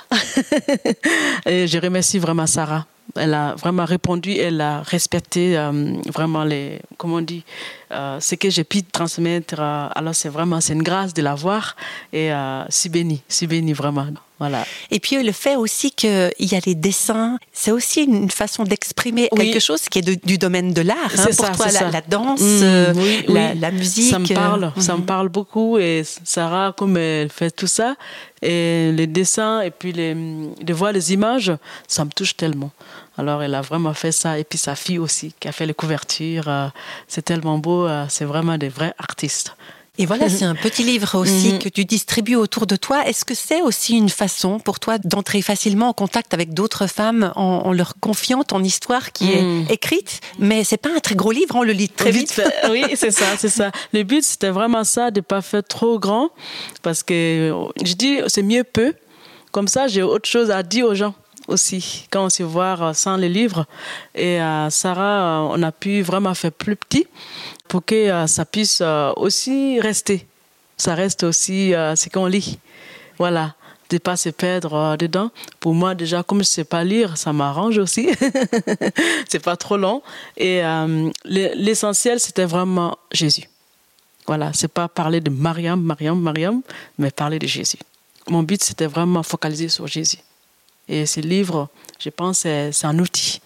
Et 1.47 1.69
je 1.69 1.79
remercie 1.79 2.19
vraiment 2.19 2.49
Sarah. 2.49 2.87
Elle 3.17 3.35
a 3.35 3.55
vraiment 3.55 3.85
répondu, 3.85 4.33
elle 4.37 4.61
a 4.61 4.83
respecté 4.83 5.57
euh, 5.57 5.93
vraiment 6.13 6.43
les, 6.45 6.81
comment 6.99 7.17
on 7.17 7.21
dit, 7.21 7.45
euh, 7.93 8.19
ce 8.21 8.35
que 8.35 8.51
j'ai 8.51 8.65
pu 8.65 8.83
transmettre. 8.83 9.55
euh, 9.59 9.89
alors 9.95 10.15
c'est 10.15 10.29
vraiment, 10.29 10.61
c'est 10.61 10.73
une 10.73 10.83
grâce 10.83 11.15
de 11.15 11.23
l'avoir 11.23 11.77
et 12.13 12.31
si 12.69 12.89
béni, 12.89 13.23
si 13.29 13.47
béni 13.47 13.73
vraiment. 13.73 14.07
Voilà. 14.41 14.65
Et 14.91 14.99
puis 14.99 15.23
le 15.23 15.31
fait 15.31 15.55
aussi 15.55 15.93
qu'il 15.93 16.11
y 16.41 16.55
a 16.57 16.61
les 16.67 16.75
dessins, 16.75 17.39
c'est 17.53 17.71
aussi 17.71 18.03
une 18.03 18.29
façon 18.31 18.65
d'exprimer 18.65 19.29
Oui. 19.31 19.39
quelque 19.53 19.61
chose 19.61 19.83
qui 19.89 20.01
est 20.01 20.03
de- 20.03 20.19
du 20.27 20.39
domaine 20.39 20.73
de 20.75 20.83
l'art. 20.83 20.97
hein. 21.17 21.25
Pour 21.27 21.47
ça, 21.47 21.51
toi, 21.51 21.67
la, 21.67 21.73
ça. 21.73 21.91
la 21.91 22.01
danse, 22.01 22.41
Mm, 22.41 22.63
euh, 22.63 22.93
oui, 22.97 23.25
la, 23.29 23.53
oui. 23.53 23.59
la 23.61 23.71
musique. 23.71 24.11
Ça 24.11 24.19
me 24.19 24.27
parle, 24.35 24.73
ça 24.79 24.95
me 24.95 24.99
mhm. 24.99 25.07
parle 25.07 25.29
beaucoup. 25.29 25.79
Et 25.79 26.03
Sarah, 26.25 26.75
comme 26.77 26.97
elle 26.97 27.29
fait 27.31 27.53
tout 27.53 27.69
ça, 27.69 27.95
et 28.43 28.91
les 28.93 29.07
dessins, 29.07 29.61
et 29.61 29.71
puis 29.71 29.93
les, 29.93 30.15
de 30.15 30.75
voir 30.75 30.91
les 30.93 31.13
images, 31.13 31.53
ça 31.87 32.05
me 32.05 32.11
touche 32.11 32.37
tellement. 32.37 32.73
Alors, 33.17 33.43
elle 33.43 33.55
a 33.55 33.61
vraiment 33.61 33.95
fait 33.95 34.13
ça. 34.13 34.39
Et 34.39 34.45
puis 34.45 34.59
sa 34.59 34.75
fille 34.75 34.99
aussi, 34.99 35.35
qui 35.39 35.49
a 35.49 35.53
fait 35.53 35.67
les 35.67 35.75
couvertures. 35.75 36.49
euh, 36.49 36.69
c'est 37.09 37.23
tellement 37.23 37.59
beau. 37.59 37.87
euh, 37.87 38.07
c'est 38.09 38.25
vraiment 38.25 38.59
des 38.59 38.69
vrais 38.69 38.95
artistes. 38.99 39.55
Et 39.97 40.07
voilà, 40.07 40.29
c'est 40.29 40.45
un 40.45 40.57
petit 40.57 40.83
livre 40.83 41.17
aussi 41.17 41.53
Mhm. 41.53 41.59
que 41.61 41.69
tu 41.69 41.85
distribues 41.85 42.35
autour 42.35 42.67
de 42.67 42.75
toi. 42.75 43.07
Est-ce 43.07 43.25
que 43.25 43.33
c'est 43.37 43.63
aussi 43.63 43.97
une 43.97 44.09
façon 44.09 44.59
pour 44.59 44.81
toi 44.81 44.99
d'entrer 44.99 45.41
facilement 45.41 45.91
en 45.91 45.93
contact 45.93 46.35
avec 46.35 46.53
d'autres 46.53 46.89
femmes 46.89 47.33
en, 47.37 47.63
en 47.65 47.73
leur 47.73 47.95
confiant 48.01 48.43
ton 48.43 48.65
histoire 48.65 49.13
qui 49.13 49.27
Mhm. 49.27 49.67
est 49.69 49.75
écrite? 49.75 50.21
Mais 50.41 50.65
c'est 50.65 50.79
pas 50.79 50.89
un 50.97 50.99
très 50.99 51.15
gros 51.15 51.31
livre, 51.31 51.55
on 51.55 51.63
le 51.63 51.71
lit 51.73 51.89
très 51.89 52.11
vite. 52.11 52.33
fait. 52.33 52.53
Oui, 52.71 52.83
c'est 52.97 53.13
ça, 53.13 53.37
c'est 53.39 53.49
ça. 53.49 53.71
Le 53.93 54.03
but, 54.03 54.25
c'était 54.25 54.51
vraiment 54.51 54.83
ça, 54.83 55.13
de 55.13 55.21
ne 55.21 55.23
pas 55.25 55.41
faire 55.43 55.63
trop 55.63 56.01
grand. 56.01 56.31
Parce 56.83 57.05
que 57.05 57.53
je 57.85 57.93
dis, 57.95 58.19
c'est 58.27 58.43
mieux 58.43 58.65
peu. 58.65 58.95
Comme 59.53 59.69
ça, 59.69 59.87
j'ai 59.87 60.03
autre 60.03 60.29
chose 60.29 60.51
à 60.51 60.65
dire 60.65 60.87
aux 60.87 60.95
gens 60.97 61.15
aussi, 61.49 62.07
quand 62.11 62.25
on 62.27 62.31
se 62.31 62.43
voit 62.43 62.77
euh, 62.81 62.93
sans 62.95 63.17
les 63.17 63.29
livres. 63.29 63.67
Et 64.15 64.41
euh, 64.41 64.71
Sarah, 64.71 65.43
euh, 65.45 65.49
on 65.57 65.63
a 65.63 65.73
pu 65.73 66.03
vraiment 66.03 66.35
faire 66.35 66.53
plus 66.53 66.77
petit 66.77 67.07
pour 67.69 67.85
que 67.85 68.27
ça 68.27 68.45
puisse 68.45 68.83
aussi 69.17 69.81
rester. 69.81 70.27
Ça 70.77 70.95
reste 70.95 71.23
aussi 71.25 71.71
ce 71.71 72.09
qu'on 72.09 72.27
lit. 72.27 72.59
voilà, 73.19 73.55
de 73.91 73.99
pas 73.99 74.17
se 74.17 74.29
perdre 74.29 74.97
dedans. 74.97 75.31
Pour 75.61 75.75
moi, 75.75 75.95
déjà, 75.95 76.23
comme 76.23 76.39
je 76.41 76.45
sais 76.49 76.65
pas 76.65 76.85
lire, 76.85 77.17
ça 77.17 77.33
m'arrange 77.33 77.79
aussi. 77.79 78.09
c'est 79.29 79.43
pas 79.43 79.57
trop 79.57 79.77
long. 79.77 80.03
Et 80.37 80.61
le- 80.63 81.55
l'essentiel, 81.55 82.21
c'était 82.21 82.45
vraiment 82.45 82.99
Jésus. 83.13 83.49
Voilà, 84.27 84.53
c'est 84.53 84.69
pas 84.69 84.89
parler 84.89 85.21
de 85.21 85.31
Mariam, 85.31 85.81
Mariam, 85.81 86.21
Mariam, 86.21 86.61
mais 86.99 87.11
parler 87.11 87.39
de 87.39 87.47
Jésus. 87.47 87.79
Mon 88.29 88.43
but, 88.43 88.63
c'était 88.63 88.87
vraiment 88.87 89.23
focaliser 89.23 89.69
sur 89.69 89.87
Jésus. 89.87 90.19
Et 90.89 91.07
ce 91.07 91.21
livre, 91.21 91.69
je 91.99 92.11
pense, 92.11 92.39
c'est 92.41 92.73
c'est 92.73 92.87
un 92.87 92.99
outil 92.99 93.41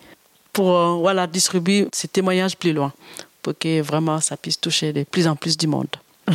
pour 0.52 0.76
euh, 0.76 0.94
voilà, 0.96 1.26
distribuer 1.26 1.86
ces 1.92 2.08
témoignages 2.08 2.56
plus 2.56 2.72
loin, 2.72 2.92
pour 3.42 3.54
que 3.58 3.80
vraiment 3.80 4.20
ça 4.20 4.36
puisse 4.36 4.60
toucher 4.60 4.92
de 4.92 5.04
plus 5.04 5.26
en 5.28 5.36
plus 5.36 5.56
du 5.56 5.66
monde. 5.66 5.88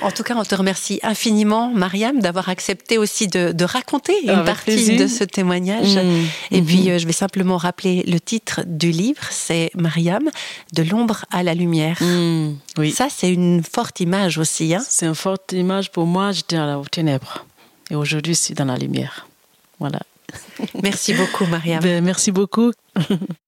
En 0.00 0.10
tout 0.12 0.22
cas, 0.22 0.34
on 0.36 0.44
te 0.44 0.54
remercie 0.54 1.00
infiniment, 1.02 1.70
Mariam, 1.74 2.20
d'avoir 2.20 2.48
accepté 2.48 2.96
aussi 2.98 3.26
de, 3.26 3.52
de 3.52 3.64
raconter 3.64 4.14
une 4.22 4.30
Avec 4.30 4.46
partie 4.46 4.64
plaisir. 4.64 5.00
de 5.00 5.06
ce 5.06 5.24
témoignage. 5.24 5.96
Mm. 5.96 6.24
Et 6.52 6.62
puis, 6.62 6.88
euh, 6.90 6.98
je 6.98 7.06
vais 7.06 7.12
simplement 7.12 7.56
rappeler 7.58 8.04
le 8.06 8.20
titre 8.20 8.62
du 8.64 8.90
livre, 8.90 9.20
c'est 9.30 9.70
Mariam, 9.74 10.30
de 10.72 10.82
l'ombre 10.82 11.24
à 11.30 11.42
la 11.42 11.52
lumière. 11.54 11.98
Mm, 12.00 12.54
oui. 12.78 12.92
Ça, 12.92 13.08
c'est 13.10 13.30
une 13.30 13.62
forte 13.64 14.00
image 14.00 14.38
aussi. 14.38 14.74
Hein 14.74 14.82
C'est 14.88 15.06
une 15.06 15.14
forte 15.16 15.52
image 15.52 15.90
pour 15.90 16.06
moi. 16.06 16.32
J'étais 16.32 16.56
dans 16.56 16.66
la- 16.80 16.82
ténèbres. 16.90 17.44
Et 17.90 17.96
aujourd'hui, 17.96 18.34
suis 18.36 18.54
dans 18.54 18.64
la 18.66 18.76
lumière. 18.78 19.26
Voilà. 19.80 20.00
Merci 20.82 21.14
beaucoup, 21.14 21.46
Mariam. 21.46 21.80
Ben, 21.82 22.02
merci 22.04 22.32
beaucoup. 22.32 22.72